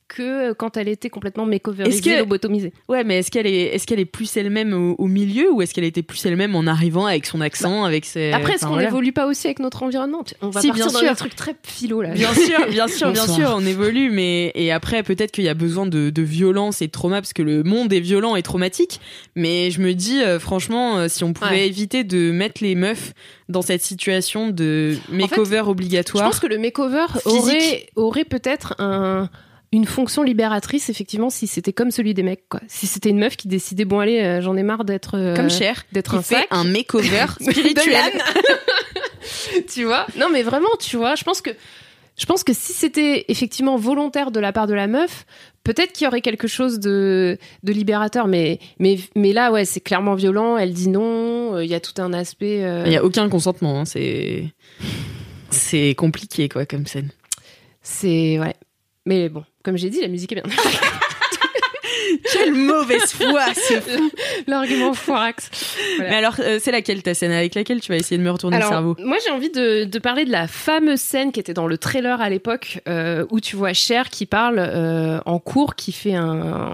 [0.10, 2.74] que euh, quand elle était complètement makeoverisée, lobotomisée.
[2.90, 5.74] Ouais, mais est-ce qu'elle est, est-ce qu'elle est plus elle-même au, au milieu ou est-ce
[5.74, 8.32] qu'elle était plus elle-même en arrivant avec son accent, avec ses.
[8.34, 8.90] Après, est-ce qu'on voilà.
[8.90, 10.24] évolue pas aussi avec notre environnement?
[10.42, 11.10] On va Si, partir bien dans sûr.
[11.12, 12.10] des trucs très philo là.
[12.10, 15.54] Bien sûr, bien sûr, bien sûr, on évolue, mais et après peut-être qu'il y a
[15.54, 19.00] besoin de, de violence et de trauma parce que le monde est violent et traumatique.
[19.36, 21.68] Mais je me dis euh, franchement, euh, si on pouvait Ouais.
[21.68, 23.14] éviter de mettre les meufs
[23.48, 26.26] dans cette situation de makeover Je obligatoire.
[26.26, 27.34] pense que le makeover Physique.
[27.36, 29.30] aurait, aurait peut-être un,
[29.72, 32.48] une fonction libératrice, effectivement, si c'était comme celui des mecs.
[32.50, 32.60] Quoi.
[32.68, 35.16] Si c'était une meuf qui décidait, bon, allez, euh, j'en ai marre d'être.
[35.18, 36.48] euh, Comme Cher, d'être un fait sac.
[36.52, 38.12] un makeover spirituel.
[39.74, 40.08] tu vois?
[40.18, 41.52] Non, mais vraiment, tu vois, je pense que.
[42.18, 45.26] Je pense que si c'était effectivement volontaire de la part de la meuf,
[45.64, 48.28] peut-être qu'il y aurait quelque chose de, de libérateur.
[48.28, 50.58] Mais, mais, mais là, ouais, c'est clairement violent.
[50.58, 51.56] Elle dit non.
[51.56, 52.58] euh, Il y a tout un aspect.
[52.86, 54.48] Il y a aucun consentement, hein, c'est
[55.50, 57.10] c'est compliqué quoi comme scène.
[57.82, 58.56] C'est ouais.
[59.10, 60.44] Mais bon, comme j'ai dit, la musique est bien.
[62.34, 63.74] Quelle mauvaise foi, ce.
[64.48, 65.50] L'argument foirax.
[66.00, 68.58] Mais alors, euh, c'est laquelle ta scène avec laquelle tu vas essayer de me retourner
[68.58, 71.54] Alors, le cerveau Moi, j'ai envie de, de parler de la fameuse scène qui était
[71.54, 75.76] dans le trailer à l'époque, euh, où tu vois Cher qui parle euh, en cours,
[75.76, 76.24] qui fait un,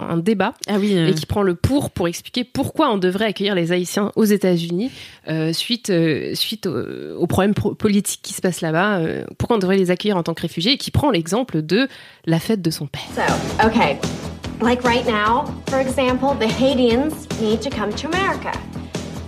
[0.09, 0.97] un débat Ah oui.
[0.97, 4.23] euh, et qui prend le pour pour expliquer pourquoi on devrait accueillir les Haïtiens aux
[4.25, 4.91] États-Unis
[5.29, 8.97] euh, suite euh, suite au- aux problèmes pro- politiques qui se passent là-bas.
[8.99, 11.87] euh, pourquoi on devrait les accueillir en tant que réfugiés et qui prend l'exemple de
[12.25, 13.01] la fête de son père.
[13.15, 13.97] So, okay.
[14.61, 18.57] Like right now, for example, the Haitians need to come to America.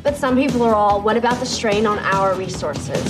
[0.02, 3.06] But some people are all, what about the strain on our resources?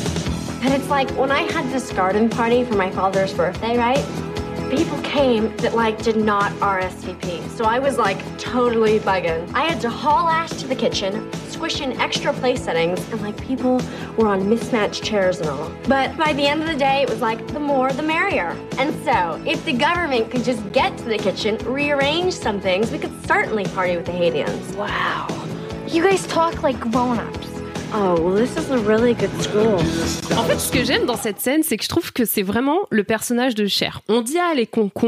[0.64, 4.04] And it's like when I had this garden party for my father's birthday, right?
[4.70, 7.48] People came that like did not RSVP.
[7.52, 9.50] So I was like totally bugging.
[9.54, 13.42] I had to haul ass to the kitchen, squish in extra place settings, and like
[13.42, 13.82] people
[14.18, 15.72] were on mismatched chairs and all.
[15.88, 18.58] But by the end of the day, it was like the more the merrier.
[18.78, 23.00] And so, if the government could just get to the kitchen, rearrange some things, we
[23.00, 24.76] could certainly party with the Haitians.
[24.76, 25.28] Wow.
[25.88, 27.57] You guys talk like grown-ups.
[28.00, 29.74] Oh, well, this is a really good school.
[30.38, 32.80] En fait, ce que j'aime dans cette scène, c'est que je trouve que c'est vraiment
[32.92, 34.02] le personnage de Cher.
[34.08, 35.08] On dit ah elle est concon,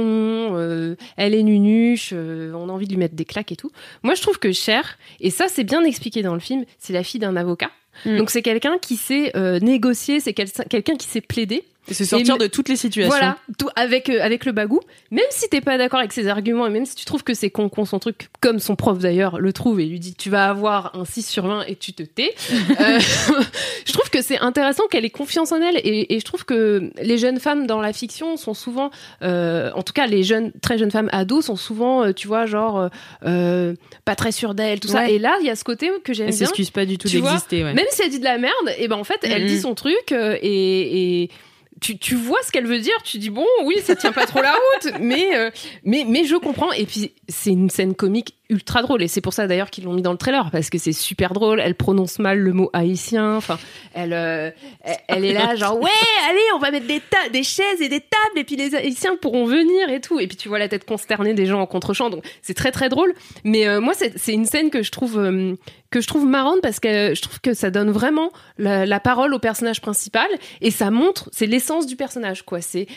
[0.56, 3.71] euh, elle est nunuche, euh, on a envie de lui mettre des claques et tout.
[4.02, 7.04] Moi, je trouve que Cher, et ça c'est bien expliqué dans le film, c'est la
[7.04, 7.69] fille d'un avocat.
[8.06, 8.17] Mm.
[8.17, 11.65] Donc c'est quelqu'un qui sait euh, négocier, c'est quel- quelqu'un qui sait plaider.
[11.91, 13.10] Se sortir de toutes les situations.
[13.10, 14.80] Voilà, tout avec euh, avec le bagou.
[15.12, 17.49] Même si t'es pas d'accord avec ses arguments et même si tu trouves que c'est
[17.49, 20.49] con con son truc, comme son prof d'ailleurs le trouve et lui dit tu vas
[20.49, 22.34] avoir un 6 sur 20 et tu te tais.
[22.80, 22.99] Euh,
[23.86, 26.91] je trouve que c'est intéressant qu'elle ait confiance en elle et, et je trouve que
[27.02, 28.89] les jeunes femmes dans la fiction sont souvent,
[29.21, 32.89] euh, en tout cas les jeunes très jeunes femmes ados sont souvent, tu vois genre
[33.21, 35.10] pas très sûres d'elles tout ça.
[35.10, 36.45] Et là il y a ce côté que j'aime Elle bien.
[36.45, 37.63] s'excuse pas du tout d'exister.
[37.63, 37.73] Ouais.
[37.73, 40.12] Même si elle dit de la merde, et ben en fait, elle dit son truc
[40.12, 41.30] et, et
[41.79, 42.95] tu, tu vois ce qu'elle veut dire.
[43.03, 45.51] Tu dis bon, oui, ça tient pas trop la route, mais euh,
[45.83, 46.71] mais mais je comprends.
[46.71, 49.93] Et puis c'est une scène comique ultra drôle et c'est pour ça d'ailleurs qu'ils l'ont
[49.93, 51.59] mis dans le trailer parce que c'est super drôle.
[51.59, 53.35] Elle prononce mal le mot haïtien.
[53.35, 53.59] Enfin,
[53.93, 55.89] elle euh, elle, elle est là genre ouais,
[56.29, 59.45] allez, on va mettre des des chaises et des tables et puis les haïtiens pourront
[59.45, 60.19] venir et tout.
[60.19, 62.09] Et puis tu vois la tête consternée des gens en contre-champ.
[62.09, 63.13] Donc c'est très très drôle.
[63.43, 65.55] Mais euh, moi c'est c'est une scène que je trouve euh,
[65.91, 69.33] que je trouve marrante parce que je trouve que ça donne vraiment la, la parole
[69.33, 70.27] au personnage principal
[70.62, 72.62] et ça montre, c'est l'essence du personnage, quoi.
[72.62, 72.88] C'est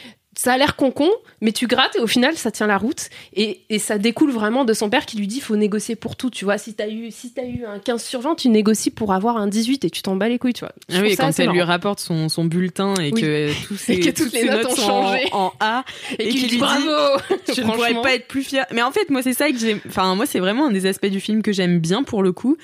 [0.42, 1.08] ça a l'air con-con,
[1.40, 4.64] mais tu grattes et au final ça tient la route et, et ça découle vraiment
[4.64, 6.58] de son père qui lui dit faut négocier pour tout, tu vois.
[6.58, 9.46] Si t'as eu si t'as eu un 15 sur 20, tu négocies pour avoir un
[9.46, 10.72] 18 et tu t'en bats les couilles, tu vois.
[10.88, 13.20] Je Ah oui, quand elle lui rapporte son, son bulletin et Oui.
[13.20, 15.28] que tous ses, Et que toutes toutes les notes ont changé.
[15.32, 15.84] en, en A
[16.18, 16.84] et, et qu'il lui dit, bravo.
[17.54, 18.66] je ne pourrais pas être plus fière.
[18.72, 19.80] Mais en fait, moi, c'est ça que j'aime.
[19.86, 22.56] Enfin, moi, c'est vraiment un des aspects du film que j'aime bien pour le coup.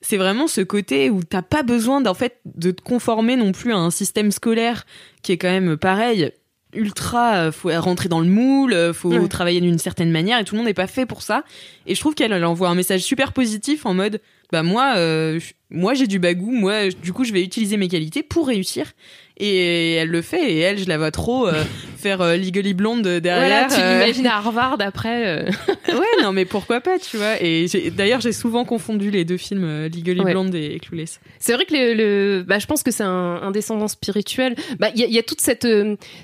[0.00, 3.72] C'est vraiment ce côté où t'as pas besoin d'en fait de te conformer non plus
[3.72, 4.86] à un système scolaire
[5.22, 6.30] qui est quand même pareil
[6.74, 9.28] ultra euh, faut rentrer dans le moule euh, faut Ouais.
[9.28, 11.44] travailler d'une certaine manière et tout le monde n'est pas fait pour ça
[11.86, 14.20] et je trouve qu'elle elle envoie un message super positif en mode
[14.52, 18.22] bah moi euh, moi j'ai du bagou moi du coup je vais utiliser mes qualités
[18.22, 18.92] pour réussir
[19.38, 21.52] et elle le fait et elle je la vois trop euh,
[21.96, 25.26] faire euh, Legally Blonde Voilà, derrière tu euh, l'imagines à Harvard après.
[25.26, 25.50] euh.
[25.88, 27.40] ouais, non, mais pourquoi pas, tu vois.
[27.42, 30.32] Et d'ailleurs, j'ai souvent confondu les deux films, Legally Ouais.
[30.32, 31.20] Blonde et Clueless.
[31.38, 34.54] C'est vrai que le, le- bah, je pense que c'est un, un descendant spirituel.
[34.78, 35.66] Bah, il y, a- il y a toute cette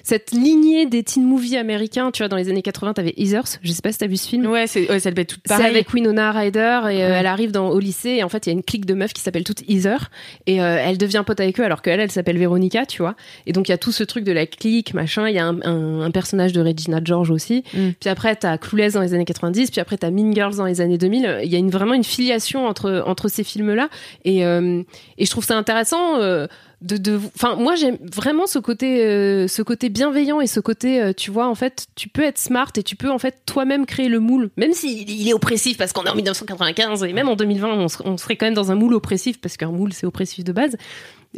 [0.02, 2.10] cette lignée des teen movies américains.
[2.10, 3.44] Tu vois, dans les années 80, t'avais Heathers.
[3.62, 4.46] Je sais pas si t'as vu ce film.
[4.46, 6.98] Ouais, c'est, ouais, ça devait C'est avec Winona Ryder et Ouais.
[7.00, 9.12] elle arrive dans, au lycée et en fait il y a une clique de meufs
[9.12, 10.10] qui s'appelle toutes Heather
[10.46, 13.03] et elle devient pote avec eux alors qu'elle elle s'appelle Véronica tu vois
[13.46, 15.28] et donc il y a tout ce truc de la clique machin.
[15.28, 17.62] Il y a un, un- un personnage de Regina George aussi.
[17.74, 17.90] Mm.
[18.00, 20.80] puis après t'as Clueless dans les années 90 puis après t'as Mean Girls dans les
[20.80, 23.88] années 2000 il y a une, vraiment une filiation entre, entre ces films là
[24.24, 24.82] et, euh,
[25.18, 26.46] et je trouve ça intéressant euh,
[26.82, 31.12] de, enfin moi j'aime vraiment ce côté euh, ce côté bienveillant et ce côté euh,
[31.16, 34.08] tu vois en fait tu peux être smart et tu peux en fait toi-même créer
[34.10, 34.50] le moule.
[34.58, 37.88] Même s'il il est oppressif parce qu'on est en 1995 et même en 2020 on,
[37.88, 40.52] ser- on serait quand même dans un moule oppressif parce qu'un moule c'est oppressif de
[40.52, 40.76] base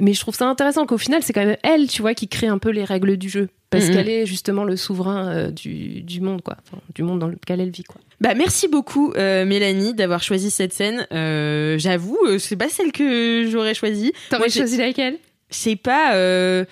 [0.01, 2.47] mais je trouve ça intéressant qu'au final c'est quand même elle tu vois qui crée
[2.49, 3.93] un peu les règles du jeu parce Mhm.
[3.95, 7.61] qu'elle est justement le souverain euh, du, du monde quoi Enfin, du monde dans lequel
[7.61, 11.07] elle vit quoi Bah, merci beaucoup, euh, Mélanie, d'avoir choisi cette scène.
[11.13, 14.13] Euh, j'avoue, euh, c'est pas celle que j'aurais choisie.
[14.31, 15.19] T'aurais j'ai- choisi laquelle?
[15.51, 16.15] Je sais pas.
[16.15, 16.65] euh,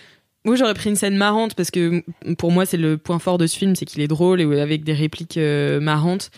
[0.46, 2.02] Moi, j'aurais pris une scène marrante parce que
[2.38, 4.84] pour moi, c'est le point fort de ce film, c'est qu'il est drôle et avec
[4.84, 6.30] des répliques euh, marrantes.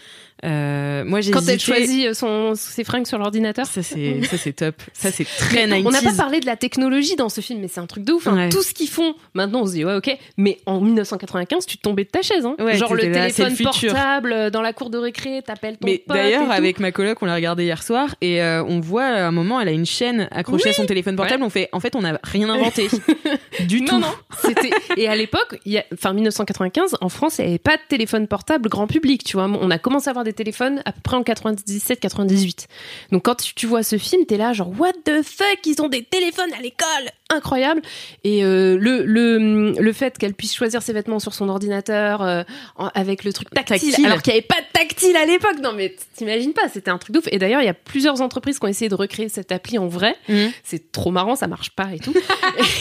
[0.44, 3.66] Euh, moi, j'ai Quand elle choisit son, ses fringues sur l'ordinateur.
[3.66, 4.75] Ça, c'est, ça, c'est top.
[4.92, 5.83] Ça, c'est très 90s.
[5.87, 8.12] On n'a pas parlé de la technologie dans ce film, mais c'est un truc de
[8.12, 8.27] ouf.
[8.27, 8.37] hein.
[8.37, 8.49] Ouais.
[8.51, 12.05] Tout ce qu'ils font, maintenant on se dit ouais ok, mais en 1995 tu tombais
[12.05, 12.45] de ta chaise.
[12.45, 12.55] Hein.
[12.59, 15.99] Ouais, Genre le là, téléphone portable euh, dans la cour de récré, t'appelles ton Mais
[15.99, 16.16] pote.
[16.16, 19.32] d'ailleurs, avec ma coloc, on l'a regardé hier soir et euh, on voit à un
[19.32, 21.43] moment, elle a une chaîne accrochée à son téléphone portable.
[21.43, 22.89] On fait, en fait, on n'a rien inventé
[23.66, 23.95] du tout.
[23.95, 24.70] Non, non, c'était.
[24.97, 25.59] Et à l'époque,
[25.95, 29.47] enfin 1995, en France, il n'y avait pas de téléphone portable grand public, tu vois.
[29.47, 32.66] On a commencé à avoir des téléphones à peu près en 97-98.
[33.12, 36.05] Donc quand tu, vois ce film, t'es là, genre, what the fuck, ils ont des
[36.05, 36.87] téléphones à l'école
[37.29, 37.83] Incroyable
[38.22, 42.45] Et euh, le, le, le fait qu'elle puisse choisir ses vêtements sur son ordinateur euh,
[42.77, 44.07] en- avec le truc tactile, Tactile.
[44.07, 45.57] alors qu'il n'y avait pas de tactile à l'époque.
[45.61, 47.29] Non, mais t'imagines pas, c'était un truc de ouf.
[47.33, 49.89] Et d'ailleurs, il y a plusieurs entreprises qui ont essayé de recréer cette appli en
[49.89, 50.14] vrai.
[50.29, 50.51] Mhm.
[50.62, 52.14] C'est trop marrant, ça marche pas et tout.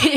[0.05, 0.13] et,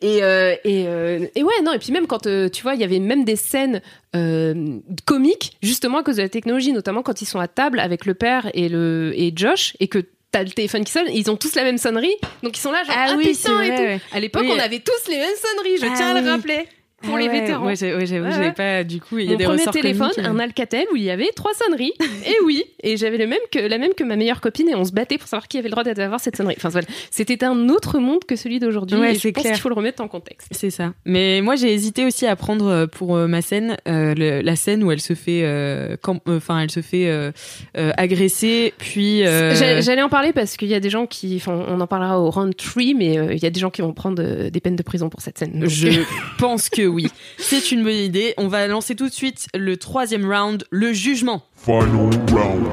[0.16, 2.80] et, euh, et, euh, et ouais, non, et puis même quand euh, tu vois, il
[2.80, 3.82] y avait même des scènes
[4.16, 8.06] euh, comiques, justement à cause de la technologie, notamment quand ils sont à table avec
[8.06, 9.98] le père et, le, et Josh, et que
[10.38, 12.70] t'as le téléphone qui sonne, et ils ont tous la même sonnerie, donc ils sont
[12.72, 13.82] là genre Ah ah, oui, putain et vrai, tout.
[13.82, 14.00] ouais.
[14.12, 14.52] À l'époque, Oui.
[14.54, 16.68] on avait tous les mêmes sonneries, je Ah tiens à le rappeler.
[17.02, 17.64] Pour Ah les ouais, vétérans.
[17.64, 18.52] Ouais, j'avoue, j'avais ouais.
[18.52, 18.82] pas.
[18.82, 20.28] Du coup, il y a Mon des premier ressorts téléphone, comiques.
[20.30, 21.92] un Alcatel où il y avait trois sonneries.
[22.26, 24.84] et oui, et j'avais le même que la même que ma meilleure copine et on
[24.84, 26.54] se battait pour savoir qui avait le droit d'avoir cette sonnerie.
[26.56, 28.98] Enfin voilà, c'était un autre monde que celui d'aujourd'hui.
[28.98, 30.48] Ouais, et je pense qu'il faut le remettre en contexte.
[30.52, 30.92] C'est ça.
[31.04, 34.56] Mais moi, j'ai hésité aussi à prendre euh, pour euh, ma scène euh, le- la
[34.56, 37.30] scène où elle se fait, euh, euh, enfin, elle se fait euh,
[37.76, 39.24] euh, agresser, puis.
[39.24, 41.86] euh, J'a- J'allais en parler parce qu'il y a des gens qui, enfin, on en
[41.86, 44.50] parlera au round 3, mais euh, il y a des gens qui vont prendre euh,
[44.50, 45.60] des peines de prison pour cette scène.
[45.60, 46.02] Donc, Je euh,
[46.38, 47.08] pense que oui.
[47.38, 48.34] C'est une bonne idée.
[48.36, 51.44] On va lancer tout de suite le troisième round, le jugement.
[51.54, 52.66] Final round.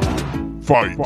[0.62, 0.98] Fight.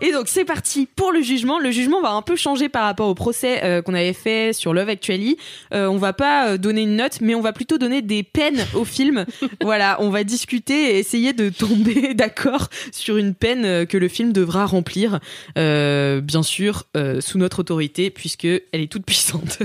[0.00, 1.58] Et donc c'est parti pour le jugement.
[1.58, 4.74] Le jugement va un peu changer par rapport au procès euh, qu'on avait fait sur
[4.74, 5.38] Love Actually.
[5.72, 8.66] Euh, on va pas euh, donner une note, mais on va plutôt donner des peines
[8.74, 9.24] au film.
[9.62, 14.08] voilà, on va discuter et essayer de tomber d'accord sur une peine euh, que le
[14.08, 15.20] film devra remplir,
[15.56, 16.84] Euh, bien sûr
[17.20, 19.58] sous notre autorité puisque elle est toute puissante.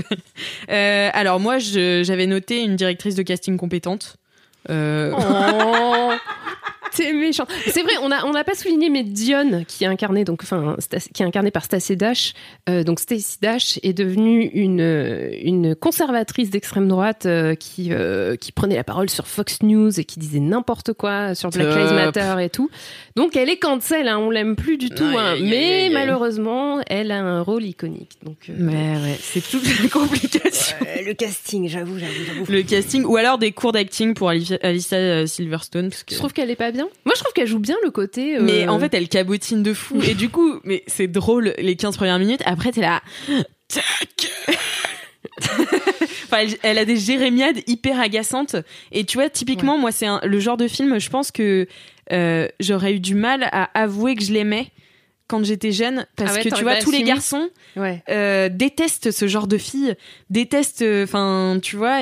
[0.68, 4.16] Alors moi, j'avais noté une directrice de casting compétente.
[4.68, 6.12] Euh, Oh,
[6.96, 7.46] t'es méchant.
[7.66, 10.76] C'est vrai, on n'a on pas souligné, mais Dion, qui est incarné donc, enfin,
[11.14, 12.32] qui est incarné par Stacey Dash,
[12.68, 18.52] euh, donc Stacey Dash est devenue une une conservatrice d'extrême droite euh, qui euh, qui
[18.52, 21.68] prenait la parole sur Fox News et qui disait n'importe quoi sur Black.
[21.68, 22.70] Lives Matter et tout.
[23.16, 27.20] Donc elle est cancel, hein, on l'aime plus du tout, hein, mais malheureusement, elle a
[27.20, 28.18] un rôle iconique.
[28.22, 30.76] Donc euh, mais ouais, c'est toute la complication.
[31.04, 32.52] le casting, j'avoue, j'avoue, j'avoue.
[32.52, 36.50] le casting ou alors des cours d'acting pour Alicia, Silverstone parce que Je trouve qu'elle
[36.50, 36.79] est pas bien.
[37.04, 38.36] Moi, je trouve qu'elle joue bien le côté.
[38.36, 40.00] euh, mais en fait elle cabotine de fou.
[40.06, 42.42] Et du coup mais c'est drôle les 15 premières minutes.
[42.44, 43.02] Après t'es là
[46.24, 48.56] Enfin, elle, elle a des jérémiades hyper agaçantes.
[48.92, 51.66] Et tu vois typiquement moi c'est un- le genre de film je pense que
[52.12, 54.68] euh, j'aurais eu du mal à avouer que je l'aimais
[55.30, 58.02] quand j'étais jeune parce Ah ouais, que tu vois tous les garçons ouais.
[58.10, 59.94] euh, détestent ce genre de filles
[60.28, 62.00] détestent enfin tu vois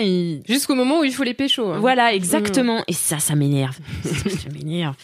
[0.48, 1.66] Jusqu'au moment où il faut les pécho.
[1.70, 1.78] hein.
[1.78, 2.82] voilà, exactement.
[2.88, 3.76] Et ça, ça m'énerve.
[4.04, 4.94] ça m'énerve.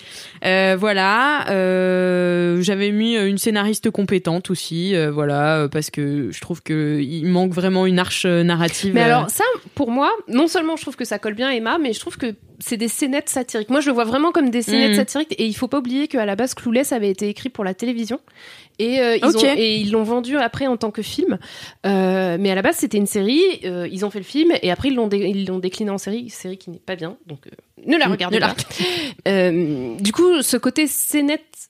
[0.44, 1.48] Euh, voilà.
[1.50, 7.00] euh, J'avais mis une scénariste compétente aussi, euh, voilà, euh, parce que je trouve que
[7.02, 8.94] il manque vraiment une arche euh, narrative.
[8.94, 9.44] Mais euh, alors, ça,
[9.74, 12.34] pour moi, non seulement je trouve que ça colle bien Emma, mais je trouve que
[12.60, 13.70] c'est des scénettes satiriques.
[13.70, 14.96] Moi, je le vois vraiment comme des scénettes Mhm.
[14.96, 15.34] satiriques.
[15.38, 18.20] Et il faut pas oublier qu'à la base, Clueless avait été écrit pour la télévision.
[18.78, 19.34] Et, euh, ils Ok.
[19.42, 21.38] ont- et ils l'ont vendu après en tant que film.
[21.86, 23.42] Euh, mais à la base, c'était une série.
[23.64, 25.98] euh, ils ont fait le film et après, ils l'ont dé- ils l'ont décliné en
[25.98, 26.28] série.
[26.30, 27.16] Série qui n'est pas bien.
[27.26, 27.40] Donc,
[27.86, 28.54] ne la Mm, regardez pas.
[30.00, 31.68] Du coup, ce côté scénette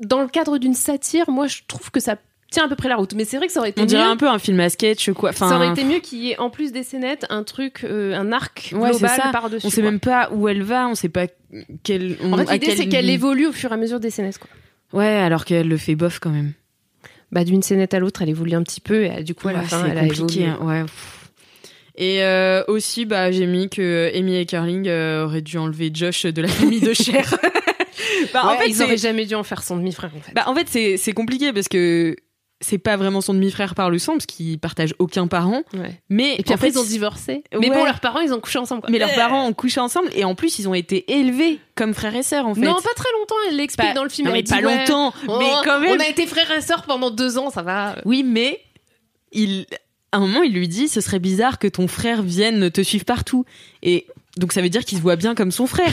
[0.00, 2.16] dans le cadre d'une satire, moi, je trouve que ça
[2.54, 3.12] tient à peu près la route.
[3.14, 4.68] Mais c'est vrai que ça aurait été on dirait mieux- un peu un film à
[4.70, 5.30] sketch, quoi.
[5.30, 8.14] Enfin, ça aurait été mieux qu'il y ait en plus des scénettes un truc, euh,
[8.14, 9.66] un arc Ouais, global par-dessus.
[9.66, 9.90] on sait quoi.
[9.90, 11.26] même pas où elle va, on sait pas
[11.82, 12.16] quelle.
[12.22, 14.38] En fait, l'idée, quel- c'est qu'elle évolue au fur et à mesure des scénettes.
[14.38, 14.48] Quoi.
[14.98, 16.52] Ouais, alors qu'elle le fait bof quand même.
[17.32, 19.52] Bah, d'une scénette à l'autre, elle évolue un petit peu et euh, du coup, à
[19.52, 20.46] la Ouais, fin, c'est elle a évolué.
[20.46, 20.84] hein, Ouais.
[21.96, 26.26] Et euh, aussi, bah, j'ai mis que Amy et Carling euh, auraient dû enlever Josh
[26.26, 27.36] de la famille de Cher.
[28.34, 30.32] bah, en fait, ils auraient jamais dû en faire son demi-frère, en fait.
[30.34, 32.16] bah, en fait, c'est c'est compliqué parce que
[32.64, 35.62] c'est pas vraiment son demi-frère par le sang parce qu'ils partagent aucun parent.
[35.74, 36.00] Ouais.
[36.08, 37.44] Mais Et puis après, fait, ils ont divorcé.
[37.52, 37.76] Mais Ouais.
[37.76, 38.80] bon, leurs parents, ils ont couché ensemble.
[38.80, 38.90] quoi.
[38.90, 42.16] mais leurs parents ont couché ensemble et en plus, ils ont été élevés comme frères
[42.16, 42.62] et sœurs en fait.
[42.62, 44.28] Non, pas très longtemps, elle l'explique Pas- dans le film.
[44.28, 45.96] non, mais pas longtemps, oh, mais quand même.
[45.96, 47.96] On a été frères et sœurs pendant deux ans, ça va.
[48.04, 48.60] Oui, mais
[49.32, 49.66] il,
[50.12, 53.04] à un moment, il lui dit ce serait bizarre que ton frère vienne te suivre
[53.04, 53.44] partout.
[53.82, 54.06] Et
[54.36, 55.92] donc, ça veut dire qu'il se voit bien comme son frère.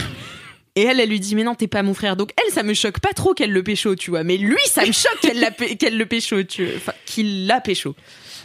[0.74, 2.16] Et elle, elle lui dit mais non, t'es pas mon frère.
[2.16, 4.24] Donc elle, ça me choque pas trop qu'elle le pécho, tu vois.
[4.24, 6.74] Mais lui, ça me choque qu'elle qu'elle le pécho, tu vois.
[6.76, 7.94] Enfin, qu'il l'a pécho.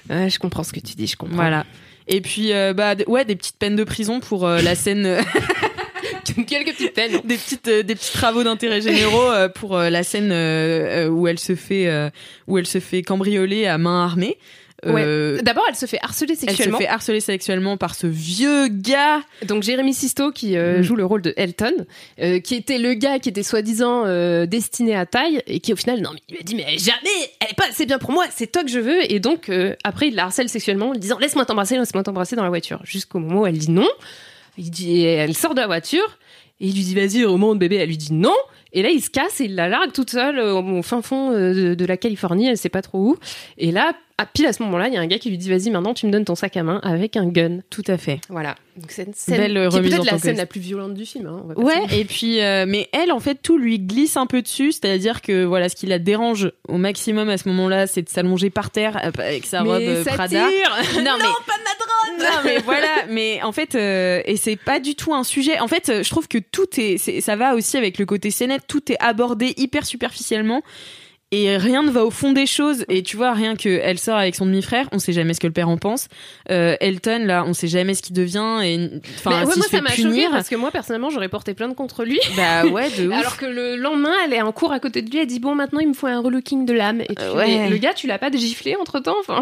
[0.09, 1.36] Ouais, je comprends ce que tu dis, je comprends.
[1.36, 1.65] Voilà.
[2.07, 5.05] Et puis, euh, bah, ouais, des petites peines de prison pour euh, la scène.
[5.05, 5.21] euh,
[6.47, 7.21] quelques petites peines.
[7.25, 10.32] des petites euh, des petits travaux d'intérêt généraux pour la scène
[11.09, 12.11] où elle se fait
[12.47, 14.38] où elle se fait cambrioler à main armée.
[14.86, 15.01] Ouais.
[15.03, 16.78] Euh, D'abord, elle se fait harceler elle se sexuellement.
[16.78, 19.21] fait harceler sexuellement par ce vieux gars.
[19.47, 20.82] Donc Jérémy Sisto qui euh, Mm.
[20.84, 21.73] joue le rôle de Elton,
[22.21, 24.03] euh, qui était le gars qui était soi-disant
[24.45, 27.09] destiné à taille et qui au final non mais il lui a dit mais jamais
[27.39, 29.51] elle est pas assez bien pour moi c'est toi que je veux et donc
[29.84, 32.80] après il la harcèle sexuellement en lui disant laisse-moi t'embrasser laisse-moi t'embrasser dans la voiture
[32.84, 33.88] jusqu'au moment où elle dit non
[34.57, 36.19] il dit elle sort de la voiture
[36.61, 38.36] et il lui dit vas-y remonte bébé elle lui dit non
[38.73, 41.73] et là il se casse et il la largue toute seule au fin fond de,
[41.73, 43.17] de la Californie elle sait pas trop où
[43.57, 45.49] et là à pile à ce moment-là il y a un gars qui lui dit
[45.49, 48.20] vas-y maintenant tu me donnes ton sac à main avec un gun Tout à fait.
[48.30, 48.55] voilà.
[48.76, 51.05] Donc c'est une scène Belle qui est en peut-être la scène la plus violente du
[51.05, 51.28] film.
[51.28, 53.80] Hein, on va pas se Ouais, et puis euh, mais elle en fait tout lui
[53.80, 57.47] glisse un peu dessus, c'est-à-dire que voilà ce qui la dérange au maximum à ce
[57.49, 60.47] moment-là, c'est de s'allonger par terre euh, avec sa robe euh, ça Prada.
[60.49, 60.78] tire.
[61.03, 65.24] Non, mais non mais voilà, mais en fait euh, et c'est pas du tout un
[65.24, 65.59] sujet.
[65.59, 68.32] En fait, euh, je trouve que tout est, c'est- ça va aussi avec le côté
[68.32, 70.61] scénette, tout est abordé hyper superficiellement.
[71.32, 72.86] Et rien ne va au fond des choses.
[72.88, 75.47] Et tu vois, rien que elle sort avec son demi-frère, on sait jamais ce que
[75.47, 76.07] le père en pense.
[76.51, 78.59] Euh, Elton, là, on sait jamais ce qu'il devient.
[78.63, 81.75] Et enfin, ouais, s'il moi ça m'a choqué parce que moi personnellement j'aurais porté plainte
[81.75, 82.19] contre lui.
[82.38, 83.13] Bah ouais, de ouf.
[83.13, 85.53] Alors que le lendemain elle est en cours à côté de lui, elle dit bon
[85.53, 87.01] maintenant il me faut un relooking de l'âme.
[87.01, 87.69] Et tu Euh, ouais.
[87.69, 89.15] le gars tu l'as pas giflé entre temps.
[89.19, 89.41] Enfin,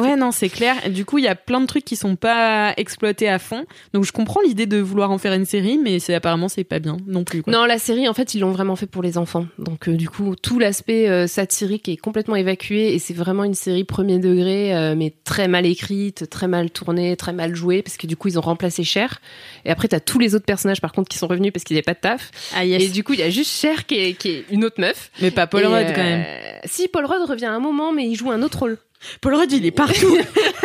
[0.00, 0.76] Ouais, non, c'est clair.
[0.86, 3.64] Et Du coup, il y a plein de trucs qui sont pas exploités à fond.
[3.92, 6.78] Donc, je comprends l'idée de vouloir en faire une série, mais c'est apparemment c'est pas
[6.78, 7.42] bien non plus.
[7.42, 7.52] Quoi.
[7.52, 9.46] Non, la série, en fait, ils l'ont vraiment fait pour les enfants.
[9.58, 13.54] Donc, euh, du coup, tout l'aspect euh, satirique est complètement évacué et c'est vraiment une
[13.54, 17.96] série premier degré, euh, mais très mal écrite, très mal tournée, très mal jouée, parce
[17.96, 19.20] que du coup, ils ont remplacé Cher.
[19.64, 21.82] Et après, t'as tous les autres personnages, par contre, qui sont revenus parce qu'ils n'avaient
[21.82, 22.30] pas de taf.
[22.54, 22.82] Ah yes.
[22.82, 25.10] Et du coup, il y a juste Cher qui est, qui est une autre meuf.
[25.20, 26.24] Mais pas Paul Et, Rudd euh, quand même.
[26.64, 28.78] Si, Paul Rudd revient un moment, mais il joue un autre rôle.
[29.20, 30.16] Paul Rudd, il est partout.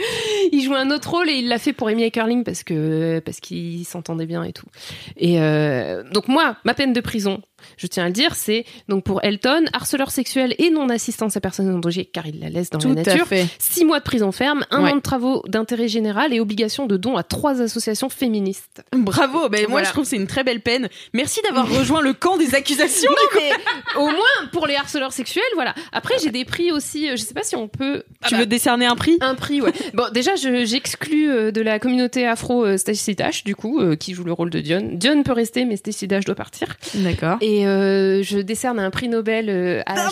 [0.52, 3.40] il joue un autre rôle et il l'a fait pour Amy Curling parce que parce
[3.40, 4.66] qu'ils s'entendaient bien et tout.
[5.16, 7.42] Et euh, donc moi, ma peine de prison,
[7.76, 11.40] je tiens à le dire, c'est donc pour Elton, harceleur sexuel et non assistance à
[11.40, 13.26] personne en danger car il la laisse dans Tout la nature.
[13.26, 13.46] fait.
[13.58, 14.92] Six mois de prison ferme, un Ouais.
[14.92, 18.82] an de travaux d'intérêt général et obligation de don à trois associations féministes.
[18.92, 19.48] Bravo.
[19.48, 19.86] Ben moi, Voilà.
[19.86, 20.88] je trouve que c'est une très belle peine.
[21.12, 23.10] Merci d'avoir rejoint le camp des accusations.
[23.10, 23.50] Non mais
[24.00, 25.74] au moins pour les harceleurs sexuels, voilà.
[25.92, 28.02] Après j'ai des prix aussi, euh, je sais pas si on peut.
[28.22, 29.16] Ah Tu bah, veux décerner un prix?
[29.20, 29.72] Un prix, ouais.
[29.94, 33.96] Bon, déjà, je- j'exclus euh, de la communauté afro euh, Stacey Dash, du coup, euh,
[33.96, 34.90] qui joue le rôle de Dion.
[34.92, 36.76] Dion peut rester, mais Stacey Dash doit partir.
[36.94, 37.38] D'accord.
[37.40, 40.06] Et euh, je décerne un prix Nobel euh, à la...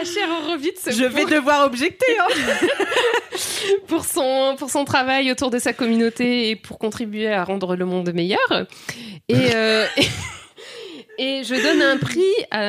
[0.00, 2.06] à Cher Horowitz Je vais devoir objecter.
[2.18, 2.28] Hein.
[3.86, 7.84] pour son pour son travail autour de sa communauté et pour contribuer à rendre le
[7.84, 8.66] monde meilleur.
[9.28, 9.86] Et euh,
[11.18, 12.22] et je donne un prix.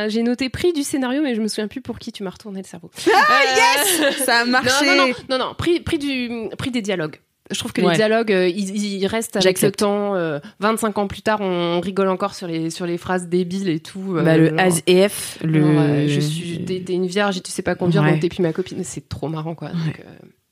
[0.09, 2.61] J'ai noté prix du scénario, mais je me souviens plus pour qui tu m'as retourné
[2.61, 2.91] le cerveau.
[3.13, 4.85] Ah Euh, yes, ça a marché.
[4.85, 7.19] Non, non, non, non, non, prix, prix, du, prix des dialogues.
[7.53, 7.91] Je trouve que Ouais.
[7.91, 10.15] les dialogues, euh, ils, ils restent avec le temps.
[10.15, 13.79] euh, 25 ans plus tard, on rigole encore sur les, sur les phrases débiles et
[13.79, 14.15] tout.
[14.17, 15.61] euh, Bah, le genre, ASEF, le.
[15.61, 18.11] genre, euh, je suis, t'es une vierge et tu sais pas conduire, Ouais.
[18.11, 18.83] donc t'es plus ma copine.
[18.83, 19.69] C'est trop marrant, quoi.
[19.69, 20.03] Donc, euh,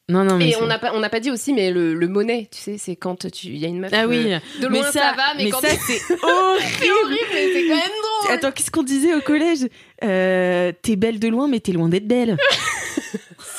[0.10, 0.50] Non, non, mais.
[0.50, 2.78] Et on n'a pas, on n'a pas dit aussi, mais le, le monnaie, tu sais,
[2.78, 3.92] c'est quand tu, il y a une meuf.
[3.94, 4.34] Ah oui.
[4.34, 6.66] euh, de loin mais ça, va, mais, quand ça c'est horrible.
[6.80, 7.86] c'est horrible, mais c'est quand même
[8.26, 8.36] drôle.
[8.36, 9.68] Attends, qu'est-ce qu'on disait au collège?
[10.04, 12.38] Euh, T'es belle de loin, mais t'es loin d'être belle.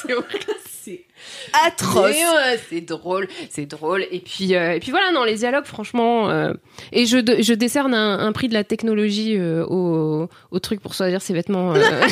[0.05, 0.29] C'est horrible.
[1.67, 2.11] Atroce.
[2.11, 4.07] Ouais, c'est drôle, c'est drôle.
[4.11, 6.31] Et puis, euh, et puis voilà, non, les dialogues, franchement.
[6.31, 6.53] euh,
[6.93, 10.95] et je, je décerne un, un prix de la technologie euh, au, au truc pour
[10.95, 11.81] choisir ses vêtements euh,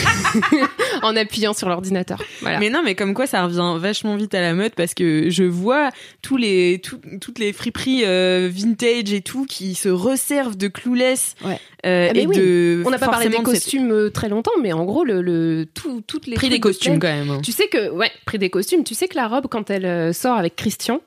[1.08, 2.22] en appuyant sur l'ordinateur.
[2.40, 2.58] Voilà.
[2.58, 5.44] Mais non, mais comme quoi ça revient vachement vite à la mode parce que je
[5.44, 5.90] vois
[6.22, 11.34] tous les tout- toutes les friperies euh, vintage et tout qui se resservent de Clueless
[11.44, 11.58] Ouais.
[11.86, 12.36] euh, Ah, et oui.
[12.36, 15.22] de On n'a pas parlé des cette- costumes euh, très longtemps, mais en gros, le,
[15.22, 17.30] le tout, toutes les prix des costumes quand même.
[17.30, 17.40] hein.
[17.42, 18.84] Tu sais que, ouais, prix des costumes.
[18.84, 21.00] Tu sais que la robe, quand elle sort avec Christian.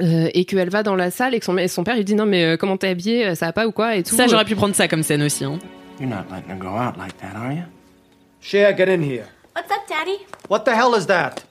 [0.00, 2.16] euh, et qu'elle va dans la salle et que son, et son père lui dit
[2.16, 4.44] non mais euh, comment t'es habillée ça va pas ou quoi et tout Ça j'aurais
[4.44, 5.44] pu prendre ça comme scène aussi.
[5.44, 5.56] Hein.
[6.00, 7.62] You're not letting her go out like that, are you?
[8.44, 9.24] Cher, get in here.
[9.54, 10.18] What's up, Daddy?
[10.48, 11.42] What the hell is that?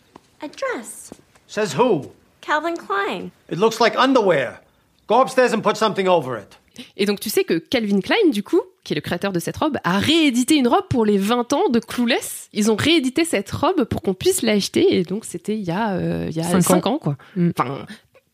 [0.44, 1.10] A dress.
[1.48, 2.12] Says who?
[2.41, 3.32] Calvin Klein.
[3.50, 4.60] It looks like underwear.
[5.08, 6.56] Go upstairs and put something over it.
[6.96, 9.58] Et donc tu sais que Calvin Klein, du coup, qui est le créateur de cette
[9.58, 12.48] robe, a réédité une robe pour les 20 ans de Clueless.
[12.54, 14.96] Ils ont réédité cette robe pour qu'on puisse l'acheter.
[14.96, 16.94] Et donc c'était il y a, euh, il y a Cinq 5 ans.
[16.94, 17.00] ans.
[17.00, 17.18] quoi.
[17.36, 17.50] Mm.
[17.58, 17.86] Enfin,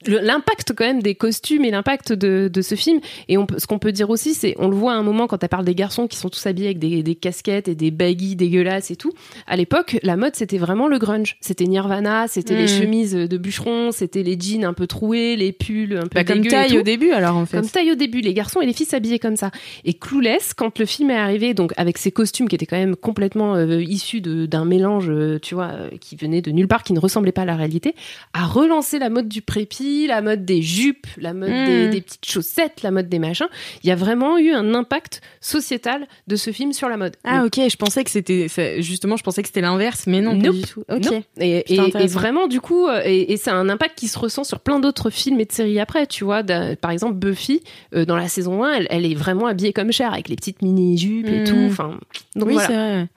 [0.05, 2.99] l'impact quand même des costumes et l'impact de, de ce film.
[3.27, 5.43] Et on, ce qu'on peut dire aussi, c'est, on le voit à un moment quand
[5.43, 8.35] elle parle des garçons qui sont tous habillés avec des, des casquettes et des baggies
[8.35, 9.11] dégueulasses et tout.
[9.47, 11.37] À l'époque, la mode, c'était vraiment le grunge.
[11.41, 12.67] C'était Nirvana, c'était les Mm.
[12.67, 16.45] chemises de bûcheron, c'était les jeans un peu troués, les pulls un peu Bah, comme
[16.45, 17.57] taille au début alors en fait.
[17.57, 19.51] Comme taille au début, les garçons et les filles s'habillaient comme ça.
[19.85, 22.95] Et Clueless, quand le film est arrivé, donc avec ses costumes qui étaient quand même
[22.95, 26.93] complètement euh, issus d'un mélange, euh, tu vois, euh, qui venait de nulle part, qui
[26.93, 27.95] ne ressemblait pas à la réalité,
[28.33, 31.65] a relancé la mode du prépi la mode des jupes, la mode Mm.
[31.65, 33.47] des, des petites chaussettes, la mode des machins.
[33.83, 37.15] Il y a vraiment eu un impact sociétal de ce film sur la mode.
[37.23, 38.47] Ah ok, je pensais que c'était
[38.81, 40.55] justement, je pensais que c'était l'inverse, mais non, pas Nope.
[40.55, 40.83] du tout.
[40.89, 40.97] Ok.
[40.97, 42.19] Et, Putain, et- et intéressant.
[42.19, 45.09] vraiment, du coup, euh, et, et c'est un impact qui se ressent sur plein d'autres
[45.09, 46.43] films et de séries après, tu vois.
[46.43, 47.61] Par exemple, Buffy,
[47.95, 50.61] euh, dans la saison 1, elle, elle est vraiment habillée comme Cher, avec les petites
[50.61, 51.43] mini-jupes et Mm.
[51.45, 51.65] tout.
[51.67, 51.99] Enfin,
[52.35, 53.07] donc oui, voilà, vrai.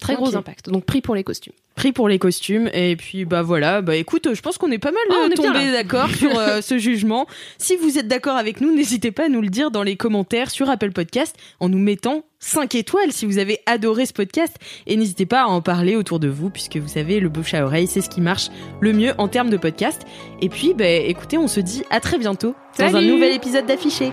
[0.00, 0.68] très gros impact.
[0.70, 1.52] Donc pris pour les costumes.
[1.76, 2.68] Pris pour les costumes.
[2.74, 3.80] Et puis bah voilà.
[3.80, 6.78] Bah écoute je pense qu'on est pas mal Ah, euh, tombé d'accord sur euh, ce
[6.78, 7.26] jugement.
[7.58, 10.50] Si vous êtes d'accord avec nous n'hésitez pas à nous le dire dans les commentaires
[10.50, 14.56] sur Apple Podcast en nous mettant 5 étoiles si vous avez adoré ce podcast.
[14.86, 17.64] Et n'hésitez pas à en parler autour de vous puisque vous savez le bouche à
[17.64, 18.48] oreille c'est ce qui marche
[18.80, 20.02] le mieux en termes de podcast.
[20.42, 24.12] Et puis bah écoutez on se dit à très bientôt dans un nouvel épisode d'affiché